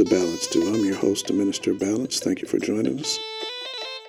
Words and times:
To 0.00 0.06
Balance 0.06 0.46
2. 0.46 0.62
I'm 0.62 0.82
your 0.86 0.96
host, 0.96 1.26
the 1.26 1.34
Minister 1.34 1.72
of 1.72 1.80
Balance. 1.80 2.20
Thank 2.20 2.40
you 2.40 2.48
for 2.48 2.58
joining 2.58 2.98
us. 3.00 3.18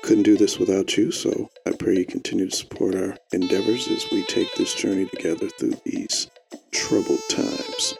Couldn't 0.03 0.23
do 0.23 0.37
this 0.37 0.57
without 0.57 0.95
you, 0.95 1.11
so 1.11 1.49
I 1.67 1.71
pray 1.71 1.97
you 1.97 2.05
continue 2.05 2.49
to 2.49 2.55
support 2.55 2.95
our 2.95 3.17
endeavors 3.33 3.89
as 3.89 4.05
we 4.09 4.23
take 4.23 4.47
this 4.55 4.73
journey 4.73 5.05
together 5.07 5.49
through 5.49 5.73
these 5.83 6.29
troubled 6.71 7.19
times. 7.29 7.95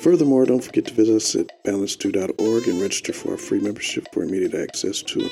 Furthermore, 0.00 0.46
don't 0.46 0.64
forget 0.64 0.86
to 0.86 0.94
visit 0.94 1.16
us 1.16 1.34
at 1.36 1.64
balance2.org 1.66 2.66
and 2.66 2.80
register 2.80 3.12
for 3.12 3.32
our 3.32 3.36
free 3.36 3.60
membership 3.60 4.06
for 4.14 4.22
immediate 4.22 4.54
access 4.54 5.02
to 5.02 5.28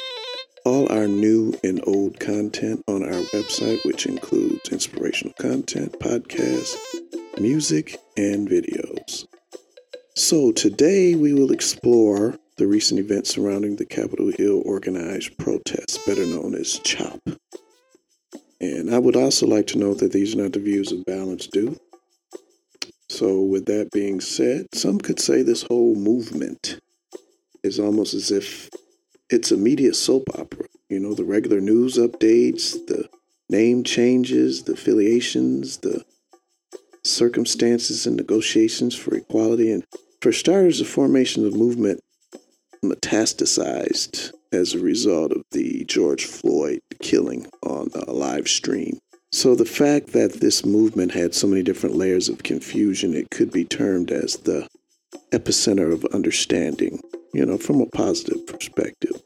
all 0.67 0.93
our 0.93 1.07
new 1.07 1.59
and 1.65 1.83
old 1.87 2.21
content 2.21 2.85
on 2.89 3.05
our 3.05 3.23
website, 3.33 3.83
which 3.87 4.05
includes 4.05 4.69
inspirational 4.71 5.33
content, 5.41 5.99
podcasts, 5.99 6.77
music, 7.41 7.97
and 8.19 8.51
videos. 8.51 9.27
So, 10.15 10.53
today 10.53 11.15
we 11.15 11.33
will 11.33 11.53
explore 11.53 12.37
the 12.59 12.67
recent 12.67 13.01
events 13.01 13.31
surrounding 13.31 13.77
the 13.77 13.87
Capitol 13.87 14.31
Hill 14.31 14.61
organized 14.67 15.39
protests, 15.39 15.97
better 16.07 16.27
known 16.27 16.55
as 16.55 16.79
CHOP. 16.81 17.21
And 18.61 18.95
I 18.95 18.99
would 18.99 19.17
also 19.17 19.47
like 19.47 19.67
to 19.69 19.79
note 19.79 20.01
that 20.01 20.13
these 20.13 20.35
are 20.35 20.43
not 20.43 20.53
the 20.53 20.59
views 20.59 20.93
of 20.93 21.07
Balance 21.07 21.47
2. 21.47 21.81
So, 23.09 23.41
with 23.41 23.65
that 23.67 23.91
being 23.91 24.21
said, 24.21 24.67
some 24.75 24.99
could 24.99 25.19
say 25.19 25.41
this 25.41 25.63
whole 25.63 25.95
movement 25.95 26.79
is 27.63 27.81
almost 27.81 28.13
as 28.13 28.31
if 28.31 28.69
it's 29.31 29.51
a 29.51 29.57
media 29.57 29.95
soap 29.95 30.25
opera. 30.39 30.67
You 30.91 31.01
know, 31.01 31.15
the 31.15 31.25
regular 31.25 31.63
news 31.63 31.97
updates, 31.97 32.73
the 32.87 33.09
name 33.49 33.83
changes, 33.83 34.65
the 34.65 34.75
affiliations, 34.75 35.79
the 35.79 36.05
circumstances 37.03 38.07
and 38.07 38.17
negotiations 38.17 38.95
for 38.95 39.15
equality. 39.15 39.73
And 39.73 39.85
for 40.23 40.31
starters, 40.31 40.79
the 40.79 40.85
formation 40.85 41.45
of 41.45 41.57
movement 41.57 42.01
metastasized 42.85 44.31
as 44.53 44.73
a 44.73 44.79
result 44.79 45.33
of 45.33 45.43
the 45.51 45.85
George 45.87 46.27
Floyd 46.27 46.79
killing 47.01 47.49
on 47.65 47.89
a 47.95 48.13
live 48.13 48.47
stream. 48.47 48.99
So 49.33 49.57
the 49.57 49.65
fact 49.65 50.13
that 50.13 50.35
this 50.35 50.65
movement 50.65 51.13
had 51.13 51.35
so 51.35 51.49
many 51.49 51.63
different 51.65 51.97
layers 51.97 52.29
of 52.29 52.45
confusion, 52.45 53.15
it 53.15 53.31
could 53.31 53.51
be 53.51 53.65
termed 53.65 54.13
as 54.13 54.37
the 54.37 54.69
epicenter 55.33 55.93
of 55.93 56.05
understanding, 56.15 57.01
you 57.35 57.45
know, 57.45 57.59
from 57.59 57.81
a 57.81 57.87
positive 57.87 58.47
perspective. 58.47 59.21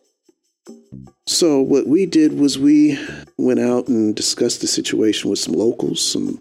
So 1.27 1.61
what 1.61 1.87
we 1.87 2.07
did 2.07 2.39
was 2.39 2.59
we 2.59 2.99
went 3.37 3.61
out 3.61 3.89
and 3.89 4.15
discussed 4.15 4.63
the 4.63 4.67
situation 4.67 5.29
with 5.29 5.41
some 5.41 5.55
locals, 5.55 6.01
some 6.01 6.41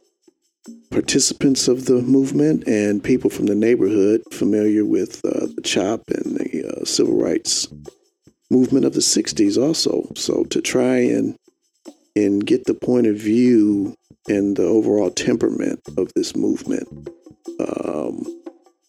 participants 0.95 1.67
of 1.67 1.87
the 1.87 2.01
movement 2.01 2.65
and 2.69 3.03
people 3.03 3.29
from 3.29 3.47
the 3.47 3.53
neighborhood 3.53 4.21
familiar 4.31 4.85
with 4.85 5.19
uh, 5.25 5.45
the 5.53 5.61
CHOP 5.61 6.01
and 6.07 6.37
the 6.37 6.65
uh, 6.65 6.85
civil 6.85 7.21
rights 7.21 7.67
movement 8.49 8.85
of 8.85 8.93
the 8.93 9.01
60s 9.01 9.61
also. 9.61 10.09
So 10.15 10.45
to 10.45 10.61
try 10.61 10.95
and 10.99 11.35
and 12.15 12.45
get 12.45 12.63
the 12.63 12.73
point 12.73 13.07
of 13.07 13.17
view 13.17 13.93
and 14.29 14.55
the 14.55 14.63
overall 14.63 15.11
temperament 15.11 15.81
of 15.97 16.13
this 16.15 16.33
movement, 16.33 16.87
um, 17.59 18.23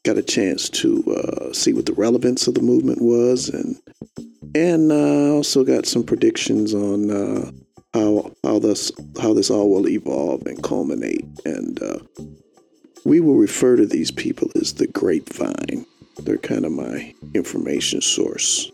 got 0.04 0.16
a 0.16 0.22
chance 0.22 0.70
to 0.70 1.02
uh, 1.12 1.52
see 1.52 1.72
what 1.72 1.86
the 1.86 1.92
relevance 1.94 2.46
of 2.46 2.54
the 2.54 2.62
movement 2.62 3.02
was 3.02 3.48
and 3.48 3.74
and 4.54 4.92
uh, 4.92 5.34
also 5.34 5.64
got 5.64 5.86
some 5.86 6.04
predictions 6.04 6.72
on 6.72 7.10
uh, 7.10 7.50
how 7.96 8.30
how 8.44 8.58
this 8.58 8.92
how 9.20 9.32
this 9.32 9.50
all 9.50 9.70
will 9.70 9.88
evolve 9.88 10.46
and 10.46 10.62
culminate. 10.62 11.24
And 11.44 11.82
uh, 11.82 11.98
we 13.04 13.20
will 13.20 13.36
refer 13.36 13.76
to 13.76 13.86
these 13.86 14.10
people 14.10 14.50
as 14.56 14.74
the 14.74 14.86
grapevine. 14.86 15.86
They're 16.18 16.38
kind 16.38 16.64
of 16.64 16.72
my 16.72 17.14
information 17.34 18.00
source. 18.00 18.70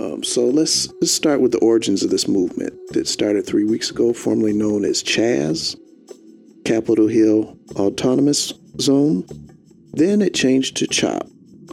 Um, 0.00 0.22
so 0.22 0.44
let's 0.44 0.88
let's 1.00 1.12
start 1.12 1.40
with 1.40 1.52
the 1.52 1.58
origins 1.58 2.02
of 2.02 2.10
this 2.10 2.28
movement 2.28 2.74
that 2.92 3.08
started 3.08 3.46
three 3.46 3.64
weeks 3.64 3.90
ago, 3.90 4.12
formerly 4.12 4.52
known 4.52 4.84
as 4.84 5.02
CHAZ, 5.02 5.76
Capitol 6.64 7.08
Hill 7.08 7.56
Autonomous 7.76 8.52
Zone. 8.80 9.24
Then 9.92 10.22
it 10.22 10.34
changed 10.34 10.76
to 10.76 10.86
CHOP, 10.86 11.26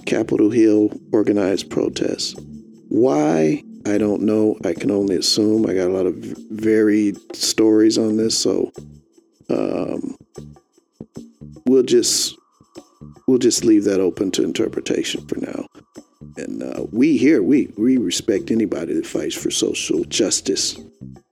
Capitol 0.06 0.50
Hill 0.50 0.90
Organized 1.12 1.70
Protest. 1.70 2.40
Why 2.90 3.64
I 3.86 3.98
don't 4.00 4.24
know. 4.24 4.58
I 4.66 4.74
can 4.74 4.90
only 4.90 5.16
assume. 5.16 5.70
I 5.70 5.74
got 5.76 5.90
a 5.90 5.94
lot 5.94 6.08
of 6.08 6.16
varied 6.16 7.18
stories 7.36 7.98
on 7.98 8.18
this, 8.18 8.38
so 8.38 8.72
um, 9.50 10.18
we'll 11.68 11.84
just 11.84 12.36
we'll 13.28 13.38
just 13.38 13.64
leave 13.64 13.84
that 13.84 14.00
open 14.00 14.32
to 14.32 14.44
interpretation 14.44 15.28
for 15.28 15.38
now. 15.38 15.68
And 16.38 16.64
uh, 16.64 16.86
we 16.92 17.18
here 17.18 17.44
we 17.44 17.72
we 17.78 17.98
respect 17.98 18.50
anybody 18.50 18.94
that 18.94 19.06
fights 19.06 19.36
for 19.36 19.52
social 19.52 20.04
justice, 20.06 20.80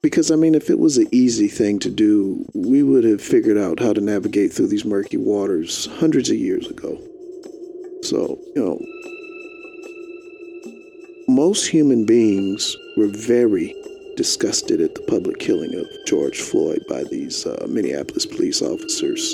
because 0.03 0.30
I 0.30 0.36
mean, 0.36 0.53
if 0.53 0.69
it 0.69 0.78
was 0.78 0.97
an 0.97 1.08
easy 1.12 1.47
thing 1.47 1.80
to 1.80 1.90
do, 1.90 2.46
we 2.53 2.84
would 2.84 3.03
have 3.03 3.22
figured 3.22 3.58
out 3.58 3.80
how 3.80 3.94
to 3.94 4.02
navigate 4.02 4.53
through 4.53 4.68
these 4.68 4.86
murky 4.86 5.18
waters 5.18 5.88
hundreds 5.97 6.30
of 6.30 6.38
years 6.38 6.68
ago. 6.68 7.02
So 8.03 8.40
you 8.56 8.63
know, 8.63 8.80
most 11.28 11.68
human 11.68 12.06
beings 12.06 12.76
were 12.98 13.08
very 13.08 13.76
disgusted 14.16 14.82
at 14.82 14.96
the 14.96 15.02
public 15.02 15.40
killing 15.40 15.74
of 15.76 15.88
George 16.06 16.42
Floyd 16.42 16.84
by 16.88 17.04
these 17.06 17.46
uh, 17.46 17.66
Minneapolis 17.70 18.26
police 18.26 18.62
officers. 18.62 19.34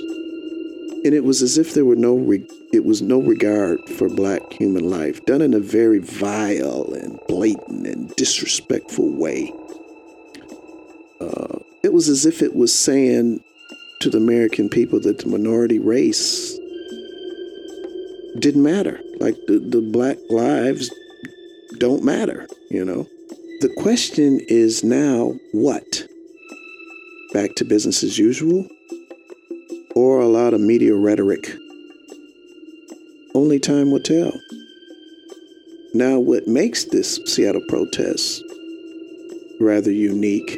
And 1.04 1.14
it 1.14 1.24
was 1.24 1.42
as 1.42 1.58
if 1.58 1.74
there 1.74 1.86
were 1.86 1.96
no 1.96 2.16
re- 2.16 2.48
it 2.72 2.86
was 2.86 3.02
no 3.02 3.20
regard 3.20 3.80
for 3.90 4.10
black 4.10 4.54
human 4.54 4.90
life, 4.90 5.26
done 5.26 5.42
in 5.42 5.54
a 5.54 5.60
very 5.60 6.00
vile 6.00 6.94
and 6.94 7.20
blatant 7.28 7.88
and 7.88 8.16
disrespectful 8.16 9.10
way. 9.18 9.54
Uh, 11.20 11.60
it 11.84 11.94
was 11.94 12.10
as 12.10 12.26
if 12.26 12.42
it 12.42 12.56
was 12.56 12.78
saying 12.78 13.44
to 14.02 14.10
the 14.10 14.18
American 14.18 14.70
people 14.70 15.00
that 15.00 15.20
the 15.20 15.28
minority 15.28 15.80
race 15.80 16.58
didn't 18.38 18.64
matter. 18.64 19.00
Like 19.20 19.36
the, 19.48 19.60
the 19.60 19.82
black 19.82 20.18
lives 20.30 20.92
don't 21.80 22.04
matter, 22.04 22.48
you 22.70 22.84
know? 22.84 23.08
The 23.62 23.74
question 23.78 24.40
is 24.48 24.84
now 24.84 25.34
what? 25.54 26.04
Back 27.34 27.56
to 27.56 27.66
business 27.66 28.04
as 28.04 28.18
usual? 28.18 28.68
Or 29.96 30.20
a 30.20 30.28
lot 30.28 30.54
of 30.54 30.62
media 30.62 30.96
rhetoric? 30.96 31.56
Only 33.34 33.60
time 33.60 33.92
will 33.92 34.02
tell. 34.02 34.34
Now, 35.94 36.20
what 36.20 36.48
makes 36.48 36.86
this 36.86 37.20
Seattle 37.26 37.64
protest 37.68 38.44
rather 39.60 39.92
unique 39.92 40.58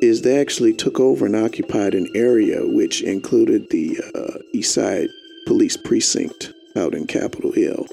is 0.00 0.22
they 0.22 0.40
actually 0.40 0.74
took 0.74 1.00
over 1.00 1.26
and 1.26 1.36
occupied 1.36 1.94
an 1.94 2.08
area 2.14 2.60
which 2.62 3.02
included 3.02 3.68
the 3.70 4.00
uh, 4.14 4.38
East 4.52 4.74
Side 4.74 5.08
Police 5.46 5.76
Precinct 5.76 6.52
out 6.76 6.94
in 6.94 7.06
Capitol 7.06 7.52
Hill. 7.52 7.86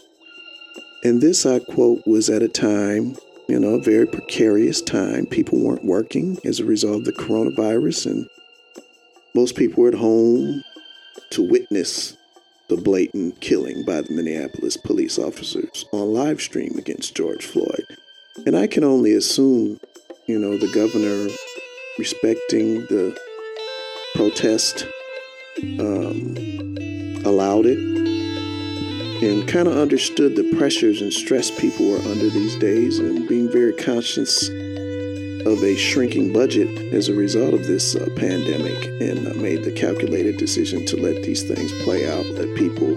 And 1.06 1.22
this, 1.22 1.46
I 1.46 1.60
quote, 1.60 2.02
was 2.08 2.32
at 2.32 2.42
a 2.42 2.48
time, 2.48 3.16
you 3.48 3.60
know, 3.60 3.76
a 3.76 3.80
very 3.80 4.08
precarious 4.08 4.82
time. 4.82 5.28
People 5.28 5.60
weren't 5.60 5.86
working 5.86 6.40
as 6.44 6.60
a 6.60 6.66
result 6.66 7.02
of 7.02 7.06
the 7.06 7.14
coronavirus, 7.14 8.08
and 8.08 8.28
most 9.36 9.56
people 9.56 9.84
were 9.84 9.90
at 9.90 9.94
home 9.94 10.64
to 11.30 11.48
witness 11.48 12.18
the 12.70 12.78
blatant 12.78 13.40
killing 13.40 13.86
by 13.86 14.02
the 14.02 14.14
Minneapolis 14.14 14.78
police 14.78 15.20
officers 15.20 15.86
on 15.94 16.12
live 16.12 16.42
stream 16.42 16.74
against 16.76 17.16
George 17.16 17.46
Floyd. 17.46 17.86
And 18.48 18.58
I 18.58 18.66
can 18.66 18.84
only 18.84 19.14
assume, 19.14 19.80
you 20.26 20.40
know, 20.40 20.58
the 20.58 20.72
governor 20.74 21.32
respecting 22.00 22.80
the 22.88 23.16
protest 24.16 24.88
um, 25.80 26.36
allowed 27.24 27.68
it 27.68 28.05
and 29.24 29.48
kind 29.48 29.68
of 29.68 29.78
understood 29.78 30.36
the 30.36 30.44
pressures 30.58 31.02
and 31.02 31.14
stress 31.14 31.50
people 31.60 31.90
were 31.90 32.00
under 32.00 32.30
these 32.30 32.56
days 32.58 33.00
and 33.00 33.28
being 33.28 33.50
very 33.50 33.74
conscious 33.74 34.50
of 35.46 35.64
a 35.64 35.76
shrinking 35.76 36.34
budget 36.34 36.68
as 36.94 37.08
a 37.08 37.14
result 37.14 37.54
of 37.54 37.66
this 37.68 37.96
uh, 37.96 38.08
pandemic 38.16 38.86
and 39.00 39.28
uh, 39.28 39.34
made 39.36 39.64
the 39.64 39.72
calculated 39.72 40.38
decision 40.38 40.86
to 40.86 40.98
let 40.98 41.22
these 41.24 41.44
things 41.44 41.72
play 41.84 42.10
out, 42.10 42.26
let 42.32 42.54
people 42.58 42.96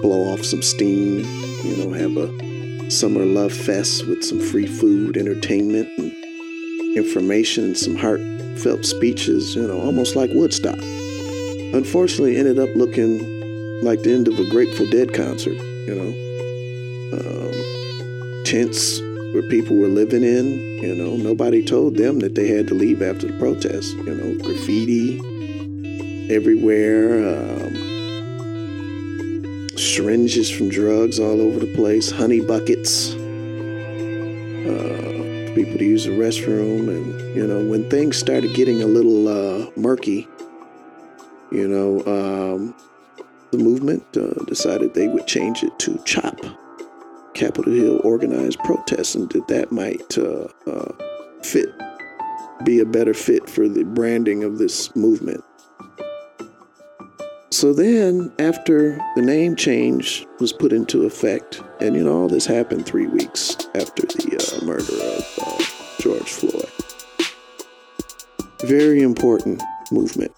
blow 0.00 0.32
off 0.32 0.44
some 0.44 0.62
steam, 0.62 1.24
you 1.64 1.76
know, 1.76 1.92
have 1.92 2.16
a 2.16 2.90
summer 2.90 3.24
love 3.24 3.52
fest 3.52 4.06
with 4.06 4.22
some 4.22 4.38
free 4.38 4.66
food, 4.66 5.16
entertainment, 5.16 5.88
and 5.98 6.12
information, 6.96 7.64
and 7.64 7.76
some 7.76 7.96
heartfelt 7.96 8.84
speeches, 8.84 9.56
you 9.56 9.66
know, 9.66 9.80
almost 9.80 10.14
like 10.14 10.30
Woodstock. 10.32 10.78
Unfortunately, 10.78 12.36
ended 12.36 12.58
up 12.58 12.70
looking 12.76 13.37
like 13.82 14.02
the 14.02 14.12
end 14.12 14.28
of 14.28 14.38
a 14.38 14.44
Grateful 14.50 14.86
Dead 14.86 15.12
concert, 15.12 15.56
you 15.86 15.94
know. 15.94 16.12
Um, 17.10 18.44
tents 18.44 19.00
where 19.32 19.42
people 19.48 19.76
were 19.76 19.88
living 19.88 20.22
in, 20.22 20.58
you 20.82 20.94
know, 20.94 21.16
nobody 21.16 21.64
told 21.64 21.96
them 21.96 22.18
that 22.20 22.34
they 22.34 22.48
had 22.48 22.66
to 22.68 22.74
leave 22.74 23.02
after 23.02 23.26
the 23.26 23.38
protest, 23.38 23.94
you 23.96 24.14
know, 24.14 24.34
graffiti 24.42 25.18
everywhere, 26.34 27.26
um, 27.28 27.74
syringes 29.76 30.50
from 30.50 30.68
drugs 30.68 31.18
all 31.20 31.40
over 31.40 31.60
the 31.60 31.72
place, 31.74 32.10
honey 32.10 32.40
buckets, 32.40 33.12
uh, 34.66 35.52
people 35.54 35.78
to 35.78 35.84
use 35.84 36.04
the 36.04 36.10
restroom. 36.10 36.88
And, 36.88 37.36
you 37.36 37.46
know, 37.46 37.64
when 37.66 37.88
things 37.90 38.16
started 38.16 38.54
getting 38.54 38.82
a 38.82 38.86
little 38.86 39.28
uh, 39.28 39.70
murky, 39.76 40.26
you 41.52 41.68
know, 41.68 42.02
um, 42.06 42.74
the 43.50 43.58
movement 43.58 44.04
uh, 44.16 44.44
decided 44.44 44.94
they 44.94 45.08
would 45.08 45.26
change 45.26 45.62
it 45.62 45.78
to 45.80 45.98
CHOP, 46.04 46.40
Capitol 47.34 47.72
Hill 47.72 48.00
Organized 48.04 48.58
Protest, 48.60 49.14
and 49.14 49.30
that 49.30 49.48
that 49.48 49.72
might 49.72 50.18
uh, 50.18 50.48
uh, 50.66 50.92
fit, 51.42 51.68
be 52.64 52.80
a 52.80 52.86
better 52.86 53.14
fit 53.14 53.48
for 53.48 53.68
the 53.68 53.84
branding 53.84 54.44
of 54.44 54.58
this 54.58 54.94
movement. 54.94 55.42
So 57.50 57.72
then, 57.72 58.30
after 58.38 58.98
the 59.16 59.22
name 59.22 59.56
change 59.56 60.26
was 60.38 60.52
put 60.52 60.72
into 60.72 61.06
effect, 61.06 61.62
and 61.80 61.96
you 61.96 62.04
know, 62.04 62.22
all 62.22 62.28
this 62.28 62.44
happened 62.44 62.84
three 62.84 63.06
weeks 63.06 63.56
after 63.74 64.02
the 64.02 64.36
uh, 64.36 64.64
murder 64.66 64.82
of 64.82 65.24
uh, 65.46 65.64
George 65.98 66.30
Floyd. 66.30 66.68
Very 68.62 69.00
important 69.00 69.62
movement. 69.90 70.34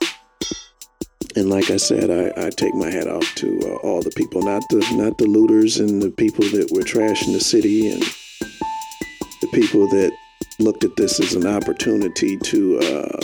And 1.36 1.48
like 1.48 1.70
I 1.70 1.76
said, 1.76 2.10
I, 2.10 2.46
I 2.46 2.50
take 2.50 2.74
my 2.74 2.90
hat 2.90 3.06
off 3.06 3.34
to 3.36 3.60
uh, 3.62 3.76
all 3.86 4.02
the 4.02 4.10
people, 4.10 4.42
not 4.42 4.62
the 4.68 4.84
not 4.92 5.16
the 5.18 5.26
looters 5.26 5.78
and 5.78 6.02
the 6.02 6.10
people 6.10 6.44
that 6.50 6.72
were 6.72 6.82
trashing 6.82 7.32
the 7.32 7.40
city, 7.40 7.90
and 7.90 8.02
the 9.40 9.48
people 9.52 9.86
that 9.88 10.12
looked 10.58 10.82
at 10.82 10.96
this 10.96 11.20
as 11.20 11.34
an 11.34 11.46
opportunity 11.46 12.36
to 12.36 12.78
uh, 12.80 13.20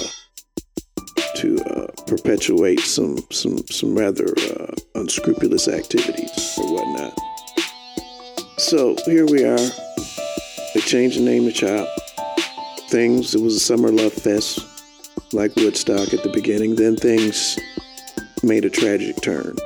to 1.34 1.58
uh, 1.64 1.86
perpetuate 2.06 2.80
some 2.80 3.18
some 3.32 3.58
some 3.66 3.98
rather 3.98 4.28
uh, 4.38 4.72
unscrupulous 4.94 5.66
activities 5.66 6.54
or 6.58 6.74
whatnot. 6.74 7.12
So 8.58 8.94
here 9.04 9.26
we 9.26 9.44
are. 9.44 9.68
They 10.74 10.80
changed 10.80 11.18
the 11.18 11.24
name 11.24 11.44
to 11.44 11.52
CHOP. 11.52 11.88
Things. 12.88 13.34
It 13.34 13.40
was 13.40 13.56
a 13.56 13.60
summer 13.60 13.90
love 13.90 14.12
fest, 14.12 14.60
like 15.32 15.56
Woodstock 15.56 16.14
at 16.14 16.22
the 16.22 16.30
beginning. 16.32 16.76
Then 16.76 16.94
things 16.94 17.58
made 18.42 18.64
a 18.64 18.70
tragic 18.70 19.20
turn. 19.20 19.56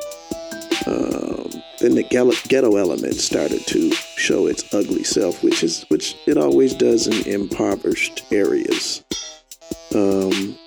Um, 0.86 1.50
then 1.80 1.94
the 1.94 2.02
ghetto 2.48 2.76
element 2.76 3.14
started 3.14 3.66
to 3.66 3.92
show 3.92 4.46
its 4.46 4.72
ugly 4.74 5.04
self, 5.04 5.42
which 5.42 5.62
is 5.62 5.84
which 5.88 6.16
it 6.26 6.36
always 6.36 6.74
does 6.74 7.06
in 7.06 7.26
impoverished 7.26 8.24
areas. 8.32 9.02
Um, 9.94 10.58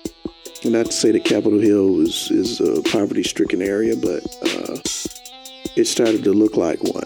not 0.64 0.86
to 0.86 0.92
say 0.92 1.12
that 1.12 1.24
Capitol 1.24 1.58
Hill 1.58 2.00
is, 2.00 2.30
is 2.30 2.60
a 2.60 2.82
poverty 2.82 3.22
stricken 3.22 3.60
area, 3.60 3.96
but 3.96 4.24
uh, 4.42 4.78
it 5.76 5.86
started 5.86 6.24
to 6.24 6.32
look 6.32 6.56
like 6.56 6.82
one. 6.82 7.04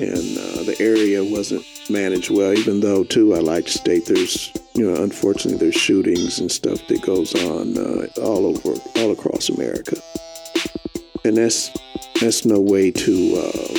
And 0.00 0.38
uh, 0.38 0.64
the 0.64 0.76
area 0.80 1.22
wasn't 1.22 1.64
managed 1.90 2.30
well, 2.30 2.52
even 2.56 2.80
though, 2.80 3.04
too, 3.04 3.34
I 3.34 3.38
like 3.38 3.66
to 3.66 3.72
state 3.72 4.06
there's, 4.06 4.52
you 4.74 4.90
know, 4.90 5.02
unfortunately, 5.02 5.58
there's 5.58 5.74
shootings 5.74 6.38
and 6.38 6.50
stuff 6.50 6.86
that 6.88 7.02
goes 7.02 7.34
on 7.34 7.76
uh, 7.76 8.06
all 8.20 8.46
over, 8.46 8.74
all 8.96 9.12
across 9.12 9.48
America. 9.48 9.96
And 11.24 11.36
that's, 11.36 11.70
that's 12.20 12.44
no 12.44 12.60
way 12.60 12.90
to, 12.90 13.36
uh, 13.36 13.78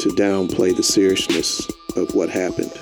to 0.00 0.08
downplay 0.10 0.76
the 0.76 0.82
seriousness 0.82 1.66
of 1.96 2.14
what 2.14 2.30
happened. 2.30 2.72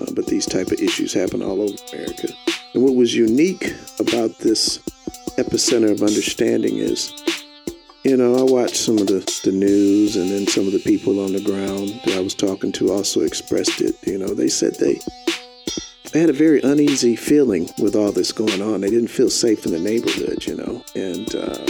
Uh, 0.00 0.12
but 0.12 0.26
these 0.26 0.46
type 0.46 0.68
of 0.68 0.80
issues 0.80 1.14
happen 1.14 1.42
all 1.42 1.62
over 1.62 1.76
America. 1.92 2.28
And 2.74 2.82
what 2.82 2.94
was 2.94 3.14
unique 3.14 3.72
about 3.98 4.38
this 4.38 4.78
epicenter 5.38 5.90
of 5.90 6.02
understanding 6.02 6.76
is, 6.76 7.12
you 8.06 8.16
know, 8.16 8.36
I 8.36 8.42
watched 8.44 8.76
some 8.76 8.98
of 8.98 9.08
the, 9.08 9.18
the 9.42 9.50
news 9.50 10.14
and 10.14 10.30
then 10.30 10.46
some 10.46 10.64
of 10.68 10.72
the 10.72 10.78
people 10.78 11.24
on 11.24 11.32
the 11.32 11.40
ground 11.40 12.00
that 12.04 12.16
I 12.16 12.20
was 12.20 12.36
talking 12.36 12.70
to 12.72 12.92
also 12.92 13.22
expressed 13.22 13.80
it. 13.80 13.96
You 14.06 14.16
know, 14.16 14.28
they 14.28 14.46
said 14.46 14.76
they 14.76 15.00
they 16.12 16.20
had 16.20 16.30
a 16.30 16.32
very 16.32 16.62
uneasy 16.62 17.16
feeling 17.16 17.68
with 17.80 17.96
all 17.96 18.12
this 18.12 18.30
going 18.30 18.62
on. 18.62 18.82
They 18.82 18.90
didn't 18.90 19.08
feel 19.08 19.28
safe 19.28 19.66
in 19.66 19.72
the 19.72 19.80
neighborhood, 19.80 20.46
you 20.46 20.54
know, 20.54 20.84
and 20.94 21.34
uh, 21.34 21.66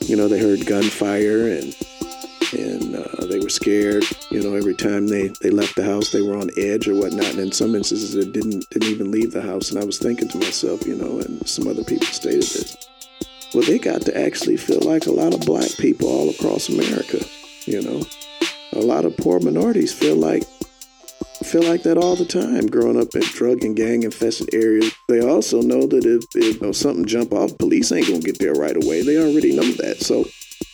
you 0.00 0.16
know 0.16 0.28
they 0.28 0.40
heard 0.40 0.64
gunfire 0.64 1.50
and 1.50 1.76
and 2.54 2.96
uh, 2.96 3.26
they 3.26 3.38
were 3.38 3.50
scared. 3.50 4.04
You 4.30 4.42
know, 4.42 4.56
every 4.56 4.74
time 4.74 5.08
they, 5.08 5.28
they 5.42 5.50
left 5.50 5.76
the 5.76 5.84
house, 5.84 6.10
they 6.10 6.22
were 6.22 6.38
on 6.38 6.48
edge 6.56 6.88
or 6.88 6.94
whatnot. 6.94 7.32
And 7.32 7.38
in 7.38 7.52
some 7.52 7.74
instances, 7.74 8.14
they 8.14 8.24
didn't 8.24 8.68
didn't 8.70 8.88
even 8.88 9.10
leave 9.10 9.32
the 9.32 9.42
house. 9.42 9.70
And 9.70 9.78
I 9.78 9.84
was 9.84 9.98
thinking 9.98 10.28
to 10.28 10.38
myself, 10.38 10.86
you 10.86 10.96
know, 10.96 11.20
and 11.20 11.46
some 11.46 11.68
other 11.68 11.84
people 11.84 12.06
stated 12.06 12.44
this. 12.44 12.79
Well, 13.52 13.64
they 13.64 13.78
got 13.78 14.02
to 14.02 14.16
actually 14.16 14.56
feel 14.56 14.80
like 14.80 15.06
a 15.06 15.12
lot 15.12 15.34
of 15.34 15.40
black 15.40 15.70
people 15.78 16.08
all 16.08 16.30
across 16.30 16.68
America. 16.68 17.18
You 17.66 17.82
know, 17.82 18.02
a 18.72 18.80
lot 18.80 19.04
of 19.04 19.16
poor 19.16 19.40
minorities 19.40 19.92
feel 19.92 20.16
like 20.16 20.44
feel 21.42 21.62
like 21.62 21.82
that 21.82 21.96
all 21.96 22.16
the 22.16 22.24
time 22.24 22.66
growing 22.66 23.00
up 23.00 23.14
in 23.14 23.22
drug 23.22 23.64
and 23.64 23.74
gang 23.74 24.02
infested 24.02 24.54
areas. 24.54 24.92
They 25.08 25.20
also 25.20 25.62
know 25.62 25.86
that 25.86 26.04
if, 26.04 26.24
if 26.36 26.56
you 26.56 26.60
know, 26.60 26.72
something 26.72 27.06
jump 27.06 27.32
off, 27.32 27.56
police 27.58 27.90
ain't 27.92 28.06
gonna 28.06 28.20
get 28.20 28.38
there 28.38 28.52
right 28.52 28.76
away. 28.76 29.02
They 29.02 29.16
already 29.16 29.56
know 29.56 29.70
that. 29.72 30.00
So 30.00 30.26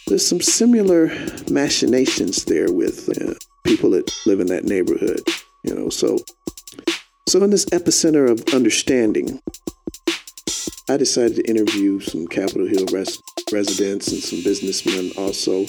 there's 0.06 0.26
some 0.26 0.40
similar 0.40 1.06
machinations 1.50 2.44
there 2.44 2.72
with 2.72 3.08
uh, 3.08 3.34
people 3.64 3.90
that 3.90 4.12
live 4.26 4.40
in 4.40 4.48
that 4.48 4.64
neighborhood, 4.64 5.20
you 5.64 5.74
know. 5.74 5.88
So, 5.88 6.18
so 7.28 7.42
in 7.42 7.50
this 7.50 7.64
epicenter 7.66 8.30
of 8.30 8.54
understanding, 8.54 9.40
I 10.88 10.96
decided 10.96 11.36
to 11.36 11.50
interview 11.50 11.98
some 11.98 12.28
Capitol 12.28 12.66
Hill 12.66 12.86
res- 12.92 13.20
residents 13.50 14.12
and 14.12 14.22
some 14.22 14.42
businessmen 14.44 15.10
also 15.18 15.64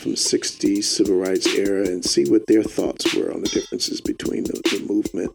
from 0.00 0.12
the 0.12 0.16
60s 0.16 0.84
civil 0.84 1.16
rights 1.16 1.46
era 1.46 1.86
and 1.86 2.02
see 2.02 2.24
what 2.24 2.46
their 2.46 2.62
thoughts 2.62 3.14
were 3.14 3.32
on 3.32 3.42
the 3.42 3.48
differences 3.48 4.00
between 4.00 4.44
the, 4.44 4.60
the 4.70 4.86
movement 4.88 5.30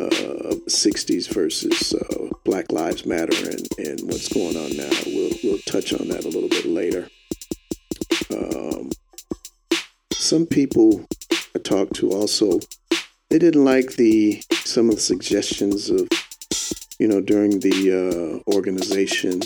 uh, 0.00 0.50
of 0.50 0.64
the 0.64 0.70
60s 0.70 1.32
versus 1.32 1.94
uh, 1.94 2.28
Black 2.44 2.72
Lives 2.72 3.06
Matter 3.06 3.48
and, 3.48 3.68
and 3.78 4.00
what's 4.08 4.28
going 4.28 4.56
on 4.56 4.76
now. 4.76 4.90
We'll, 5.06 5.32
we'll 5.44 5.58
touch 5.66 5.92
on 5.92 6.08
that 6.08 6.24
a 6.24 6.28
little 6.28 6.48
bit 6.48 6.66
later. 6.66 7.08
Um, 8.34 8.90
some 10.12 10.46
people 10.46 11.06
I 11.54 11.60
talked 11.60 11.94
to 11.96 12.10
also, 12.10 12.58
they 13.28 13.38
didn't 13.38 13.64
like 13.64 13.92
the 13.94 14.42
some 14.50 14.88
of 14.88 14.96
the 14.96 15.00
suggestions 15.00 15.90
of, 15.90 16.08
you 17.00 17.08
know, 17.08 17.20
during 17.20 17.58
the 17.60 18.42
uh, 18.44 18.52
organization 18.54 19.40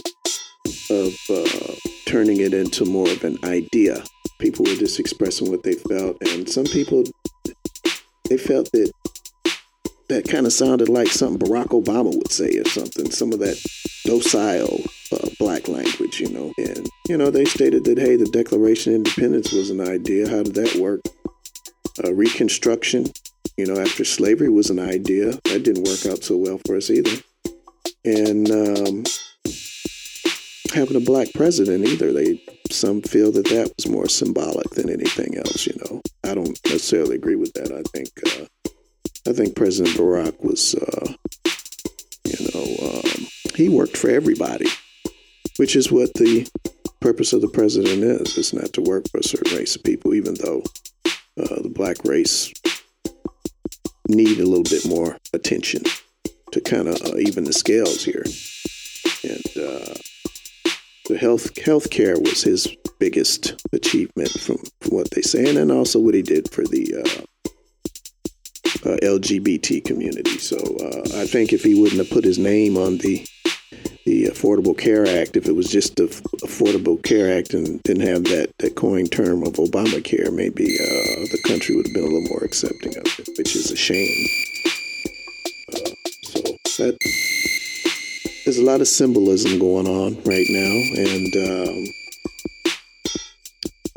of 0.91 1.15
uh, 1.31 1.75
turning 2.05 2.41
it 2.41 2.53
into 2.53 2.85
more 2.85 3.09
of 3.09 3.23
an 3.23 3.39
idea. 3.45 4.03
People 4.41 4.65
were 4.65 4.75
just 4.75 4.99
expressing 4.99 5.49
what 5.51 5.63
they 5.63 5.75
felt, 5.75 6.17
and 6.21 6.49
some 6.51 6.65
people 6.65 7.05
they 8.29 8.37
felt 8.37 8.71
that 8.73 8.91
that 10.09 10.29
kind 10.29 10.47
of 10.47 10.53
sounded 10.53 10.89
like 10.89 11.07
something 11.09 11.49
Barack 11.49 11.69
Obama 11.69 12.15
would 12.15 12.33
say 12.33 12.59
or 12.59 12.69
something. 12.69 13.11
Some 13.11 13.33
of 13.33 13.39
that 13.39 13.57
docile 14.05 14.81
uh, 15.13 15.29
black 15.39 15.69
language, 15.69 16.21
you 16.21 16.31
know. 16.31 16.53
And, 16.59 16.89
you 17.09 17.17
know, 17.17 17.31
they 17.31 17.45
stated 17.45 17.85
that, 17.85 17.99
hey, 17.99 18.17
the 18.17 18.27
Declaration 18.27 18.93
of 18.93 18.97
Independence 18.97 19.53
was 19.53 19.71
an 19.71 19.81
idea. 19.81 20.29
How 20.29 20.43
did 20.43 20.55
that 20.57 20.75
work? 20.75 21.01
Uh, 22.05 22.13
Reconstruction, 22.13 23.07
you 23.57 23.67
know, 23.67 23.81
after 23.81 24.05
slavery 24.05 24.51
was 24.51 24.69
an 24.69 24.79
idea. 24.79 25.33
That 25.45 25.63
didn't 25.63 25.87
work 25.87 26.05
out 26.05 26.23
so 26.23 26.37
well 26.37 26.61
for 26.67 26.77
us 26.77 26.91
either. 26.91 27.23
And 28.05 28.51
um, 28.51 29.05
having 30.75 30.97
a 30.97 31.01
black 31.01 31.29
president 31.35 31.87
either. 31.87 32.13
They 32.13 32.41
some 32.71 33.01
feel 33.03 33.31
that 33.33 33.47
that 33.47 33.73
was 33.77 33.89
more 33.89 34.09
symbolic 34.09 34.71
than 34.71 34.91
anything 34.91 35.37
else. 35.39 35.67
You 35.67 35.75
know, 35.85 36.03
I 36.25 36.35
don't 36.35 36.59
necessarily 36.67 37.17
agree 37.17 37.37
with 37.37 37.53
that. 37.55 37.73
I 37.73 37.83
think 37.97 38.11
uh, 38.27 38.47
I 39.29 39.33
think 39.33 39.57
President 39.57 39.97
Barack 39.97 40.43
was, 40.45 40.75
uh, 40.75 41.13
you 42.25 42.47
know, 42.53 42.89
um, 42.89 43.27
he 43.55 43.69
worked 43.69 43.97
for 43.97 44.11
everybody, 44.11 44.67
which 45.57 45.77
is 45.77 45.91
what 45.91 46.13
the 46.15 46.47
purpose 47.01 47.33
of 47.33 47.41
the 47.41 47.49
president 47.49 48.03
is. 48.03 48.37
It's 48.37 48.53
not 48.53 48.73
to 48.75 48.83
work 48.83 49.05
for 49.11 49.19
a 49.19 49.25
certain 49.25 49.57
race 49.57 49.77
of 49.77 49.85
people, 49.85 50.15
even 50.15 50.35
though 50.35 50.63
uh, 51.41 51.63
the 51.63 51.73
black 51.73 52.05
race 52.05 52.53
need 54.09 54.39
a 54.39 54.47
little 54.47 54.65
bit 54.65 54.87
more 54.87 55.17
attention 55.33 55.83
to 56.55 56.61
kind 56.61 56.87
of 56.87 57.03
uh, 57.03 57.17
even 57.17 57.45
the 57.45 57.53
scales 57.53 58.05
here. 58.05 58.25
And 59.25 59.47
uh, 59.57 59.95
the 61.09 61.19
health 61.19 61.59
health 61.59 61.91
care 61.91 62.19
was 62.19 62.43
his 62.43 62.69
biggest 63.01 63.61
achievement 63.73 64.31
from, 64.31 64.59
from 64.81 64.97
what 64.97 65.11
they 65.11 65.23
say, 65.23 65.49
and 65.49 65.59
then 65.59 65.71
also 65.71 65.99
what 65.99 66.15
he 66.15 66.23
did 66.23 66.51
for 66.51 66.63
the 66.63 66.95
uh, 66.95 67.51
uh, 68.89 68.97
LGBT 69.03 69.85
community. 69.85 70.39
So 70.39 70.57
uh, 70.57 71.21
I 71.21 71.27
think 71.27 71.53
if 71.53 71.65
he 71.65 71.75
wouldn't 71.75 71.99
have 71.99 72.11
put 72.11 72.25
his 72.25 72.39
name 72.39 72.77
on 72.77 72.99
the 72.99 73.27
the 74.07 74.27
Affordable 74.27 74.77
Care 74.77 75.07
Act, 75.07 75.35
if 75.35 75.49
it 75.49 75.57
was 75.57 75.69
just 75.69 75.97
the 75.97 76.05
Affordable 76.45 77.03
Care 77.03 77.37
Act 77.37 77.55
and 77.55 77.83
didn't 77.83 78.07
have 78.07 78.25
that, 78.25 78.53
that 78.59 78.77
coined 78.77 79.11
term 79.11 79.43
of 79.43 79.55
Obamacare, 79.55 80.31
maybe 80.31 80.77
uh, 80.79 81.25
the 81.33 81.41
country 81.47 81.75
would 81.75 81.87
have 81.87 81.95
been 81.95 82.05
a 82.05 82.07
little 82.07 82.29
more 82.29 82.45
accepting 82.45 82.95
of 82.99 83.07
it, 83.19 83.31
which 83.39 83.57
is 83.57 83.71
a 83.71 83.77
shame. 83.77 84.54
There's 86.77 88.59
a 88.59 88.65
lot 88.65 88.81
of 88.81 88.89
symbolism 88.89 89.61
going 89.61 89.87
on 89.87 90.17
right 90.25 90.47
now, 90.49 90.73
and 90.97 91.37
um, 91.37 91.85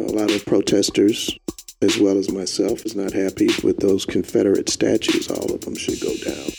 a 0.08 0.12
lot 0.12 0.30
of 0.30 0.46
protesters, 0.46 1.36
as 1.82 1.98
well 1.98 2.20
as 2.20 2.32
myself, 2.32 2.86
is 2.86 2.96
not 2.96 3.14
happy 3.14 3.50
with 3.64 3.80
those 3.80 4.06
Confederate 4.06 4.70
statues. 4.70 5.28
All 5.32 5.52
of 5.52 5.62
them 5.62 5.76
should 5.76 6.00
go 6.00 6.14
down. 6.24 6.50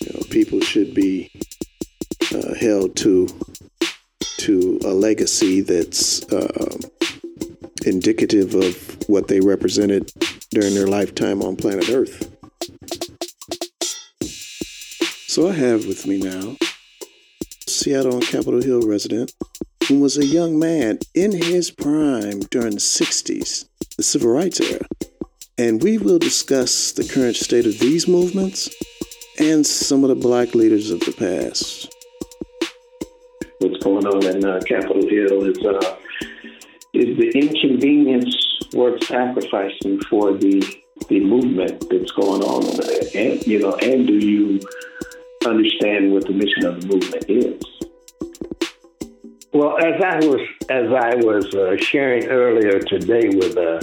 You 0.00 0.12
know, 0.14 0.20
people 0.30 0.60
should 0.60 0.94
be 0.94 1.32
uh, 2.32 2.54
held 2.54 2.94
to 2.96 3.26
to 4.38 4.78
a 4.84 4.94
legacy 4.94 5.60
that's 5.60 6.22
uh, 6.32 6.78
indicative 7.84 8.54
of 8.54 9.08
what 9.08 9.26
they 9.26 9.40
represented 9.40 10.12
during 10.50 10.74
their 10.74 10.86
lifetime 10.86 11.42
on 11.42 11.56
planet 11.56 11.90
Earth. 11.90 12.29
So 15.30 15.48
I 15.48 15.52
have 15.52 15.86
with 15.86 16.08
me 16.08 16.18
now 16.18 16.56
Seattle 17.68 18.14
and 18.14 18.22
Capitol 18.26 18.60
Hill 18.60 18.82
resident 18.82 19.32
who 19.86 20.00
was 20.00 20.18
a 20.18 20.26
young 20.26 20.58
man 20.58 20.98
in 21.14 21.30
his 21.30 21.70
prime 21.70 22.40
during 22.50 22.72
the 22.72 22.80
60s, 22.80 23.68
the 23.96 24.02
civil 24.02 24.32
rights 24.32 24.58
era. 24.58 24.84
And 25.56 25.80
we 25.84 25.98
will 25.98 26.18
discuss 26.18 26.90
the 26.90 27.04
current 27.04 27.36
state 27.36 27.64
of 27.64 27.78
these 27.78 28.08
movements 28.08 28.74
and 29.38 29.64
some 29.64 30.02
of 30.02 30.08
the 30.08 30.16
black 30.16 30.56
leaders 30.56 30.90
of 30.90 30.98
the 30.98 31.12
past. 31.12 31.94
What's 33.60 33.84
going 33.84 34.08
on 34.08 34.26
in 34.26 34.44
uh, 34.44 34.58
Capitol 34.66 35.08
Hill 35.08 35.44
is 35.44 35.64
uh, 35.64 35.96
is 36.92 37.16
the 37.16 37.30
inconvenience 37.36 38.34
worth 38.72 39.04
sacrificing 39.04 40.00
for 40.10 40.32
the 40.32 40.60
the 41.08 41.20
movement 41.20 41.88
that's 41.88 42.10
going 42.10 42.42
on 42.42 42.64
over 42.64 42.82
there, 42.82 43.02
and 43.14 43.46
you 43.46 43.60
know, 43.60 43.74
and 43.76 44.08
do 44.08 44.14
you 44.14 44.60
understand 45.46 46.12
what 46.12 46.26
the 46.26 46.32
mission 46.32 46.66
of 46.66 46.80
the 46.80 46.86
movement 46.86 47.24
is. 47.28 47.62
Well, 49.52 49.78
as 49.78 50.00
I 50.00 50.18
was 50.26 50.40
as 50.68 50.92
I 50.92 51.14
was 51.16 51.54
uh, 51.54 51.76
sharing 51.78 52.26
earlier 52.26 52.78
today 52.78 53.28
with 53.28 53.56
uh, 53.56 53.80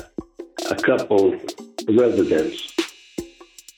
a 0.69 0.75
couple 0.75 1.35
residents 1.89 2.73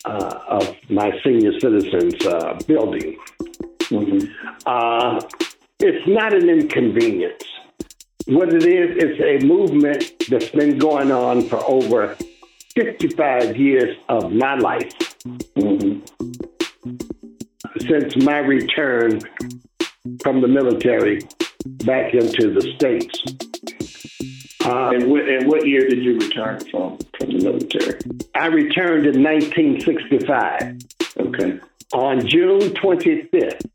uh, 0.05 0.39
of 0.47 0.75
my 0.89 1.11
senior 1.23 1.59
citizens 1.59 2.25
uh, 2.25 2.59
building, 2.67 3.17
mm-hmm. 3.79 4.27
Uh, 4.65 5.19
it's 5.79 6.07
not 6.07 6.33
an 6.33 6.49
inconvenience. 6.49 7.43
What 8.27 8.53
it 8.53 8.65
is, 8.65 8.97
it's 8.97 9.43
a 9.43 9.47
movement 9.47 10.13
that's 10.29 10.49
been 10.49 10.77
going 10.77 11.11
on 11.11 11.47
for 11.47 11.57
over 11.63 12.15
55 12.75 13.57
years 13.57 13.97
of 14.09 14.31
my 14.31 14.55
life. 14.55 14.93
Mm-hmm 15.55 16.58
since 17.79 18.15
my 18.23 18.37
return 18.39 19.19
from 20.21 20.41
the 20.41 20.47
military 20.47 21.21
back 21.85 22.13
into 22.13 22.53
the 22.53 22.61
States. 22.75 23.23
Uh, 24.63 24.91
and, 24.91 25.09
what, 25.09 25.27
and 25.27 25.47
what 25.47 25.67
year 25.67 25.87
did 25.87 26.03
you 26.03 26.17
return 26.17 26.59
from, 26.69 26.97
from 27.17 27.31
the 27.31 27.43
military? 27.43 27.99
I 28.35 28.47
returned 28.47 29.05
in 29.07 29.23
1965. 29.23 30.77
Okay. 31.17 31.59
On 31.93 32.27
June 32.27 32.59
25th, 32.59 33.65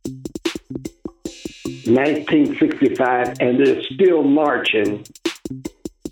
1965, 1.87 3.29
and 3.41 3.61
it's 3.61 3.87
still 3.95 4.23
marching 4.23 5.05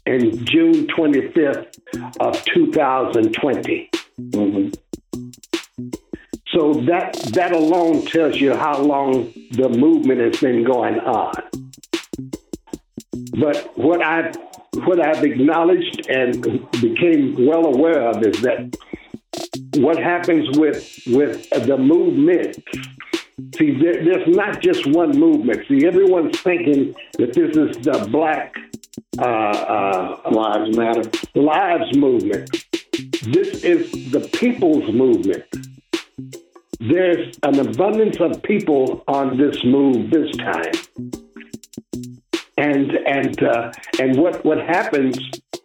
in 0.05 0.45
June 0.45 0.87
25th 0.89 1.79
of 2.21 2.45
2020. 2.45 3.91
Mm-hmm. 4.21 4.69
So 6.53 6.75
that 6.85 7.15
that 7.33 7.53
alone 7.53 8.05
tells 8.05 8.37
you 8.37 8.55
how 8.55 8.79
long 8.79 9.33
the 9.53 9.71
movement 9.71 10.21
has 10.21 10.39
been 10.39 10.65
going 10.65 10.99
on. 11.01 11.33
But 13.41 13.73
what 13.79 14.03
I 14.03 14.33
what 14.85 15.01
I've 15.01 15.25
acknowledged 15.25 16.11
and 16.11 16.43
became 16.73 17.47
well 17.47 17.65
aware 17.65 18.07
of 18.07 18.23
is 18.23 18.43
that 18.43 18.77
what 19.77 19.99
happens 19.99 20.59
with 20.59 21.01
with 21.07 21.49
the 21.49 21.79
movement. 21.79 22.63
See, 23.57 23.71
there, 23.83 24.05
there's 24.05 24.29
not 24.29 24.61
just 24.61 24.87
one 24.87 25.19
movement. 25.19 25.67
See, 25.69 25.87
everyone's 25.87 26.39
thinking 26.39 26.95
that 27.19 27.33
this 27.33 27.57
is 27.57 27.83
the 27.83 28.07
Black 28.11 28.55
uh, 29.19 29.25
uh, 29.25 30.31
Lives 30.31 30.77
Matter 30.77 31.11
Lives 31.35 31.97
movement. 31.97 32.51
This 33.23 33.65
is 33.65 34.11
the 34.11 34.21
people's 34.33 34.93
movement 34.93 35.45
there's 36.89 37.39
an 37.45 37.61
abundance 37.61 38.17
of 38.19 38.43
people 38.43 39.05
on 39.07 39.37
this 39.37 39.63
move 39.65 40.11
this 40.11 40.37
time. 40.37 40.73
And 42.59 42.91
and 42.91 43.43
uh, 43.43 43.73
and 44.01 44.19
what 44.19 44.45
what 44.45 44.59
happens 44.59 45.19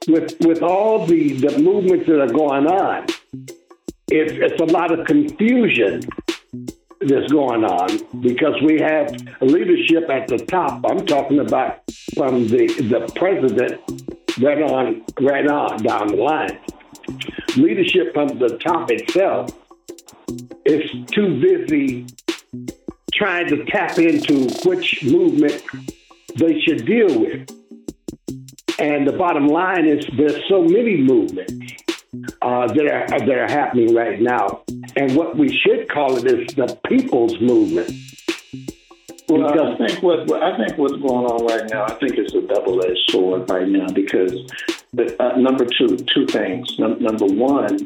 with 0.08 0.36
with 0.42 0.62
all 0.62 1.06
the, 1.06 1.34
the 1.34 1.58
movements 1.60 2.06
that 2.08 2.22
are 2.22 2.32
going 2.32 2.68
on, 2.68 3.08
it's 4.10 4.34
it's 4.34 4.62
a 4.62 4.66
lot 4.66 4.98
of 4.98 5.06
confusion 5.08 6.02
that's 7.02 7.32
going 7.32 7.64
on 7.64 8.22
because 8.22 8.56
we 8.64 8.80
have 8.80 9.12
leadership 9.42 10.10
at 10.10 10.28
the 10.28 10.38
top. 10.38 10.86
I'm 10.86 11.06
talking 11.06 11.40
about 11.40 11.82
from 12.16 12.48
the 12.48 12.68
the 12.68 13.12
president 13.16 13.82
right 14.40 14.62
on 14.62 15.04
right 15.20 15.48
on 15.48 15.82
down 15.82 16.08
the 16.10 16.18
line. 16.18 16.60
Leadership 17.56 18.14
from 18.14 18.28
the 18.40 18.58
top 18.60 18.92
itself 18.92 19.52
is 20.68 20.92
too 21.08 21.40
busy 21.40 22.06
trying 23.14 23.48
to 23.48 23.66
tap 23.66 23.98
into 23.98 24.48
which 24.68 25.04
movement 25.04 25.64
they 26.36 26.60
should 26.62 26.86
deal 26.86 27.20
with. 27.20 27.50
And 28.80 29.08
the 29.08 29.14
bottom 29.14 29.48
line 29.48 29.88
is 29.88 30.06
there's 30.18 30.48
so 30.48 30.62
many 30.62 30.98
movements 30.98 31.84
uh, 32.42 32.68
that 32.68 32.88
are 32.88 33.08
that 33.08 33.30
are 33.30 33.50
happening 33.50 33.96
right 33.96 34.22
now, 34.22 34.64
and 34.96 35.16
what 35.16 35.36
we 35.36 35.50
should 35.52 35.90
call 35.90 36.16
it 36.18 36.26
is 36.26 36.54
the 36.56 36.80
people's 36.88 37.40
movement. 37.42 37.90
Well, 39.28 39.52
because 39.52 39.82
I 39.82 39.88
think 39.88 40.04
what 40.04 40.32
I 40.42 40.58
think 40.58 40.78
what's 40.78 40.96
going 40.96 41.26
on 41.26 41.46
right 41.48 41.70
now, 41.70 41.86
I 41.86 41.94
think 41.96 42.14
it's 42.18 42.34
a 42.34 42.42
double-edged 42.42 43.10
sword 43.10 43.50
right 43.50 43.68
now 43.68 43.88
because 43.88 44.32
the, 44.94 45.22
uh, 45.22 45.38
number 45.38 45.66
two 45.66 45.98
two 46.14 46.26
things. 46.28 46.78
number 46.80 47.26
one, 47.26 47.80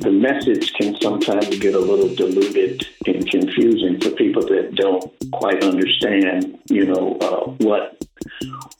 the 0.00 0.10
message 0.10 0.72
can 0.74 0.98
sometimes 1.00 1.58
get 1.58 1.74
a 1.74 1.78
little 1.78 2.14
diluted 2.14 2.86
and 3.06 3.30
confusing 3.30 4.00
for 4.00 4.10
people 4.10 4.42
that 4.42 4.74
don't 4.74 5.12
quite 5.30 5.62
understand, 5.62 6.58
you 6.70 6.86
know, 6.86 7.16
uh, 7.20 7.50
what 7.64 8.02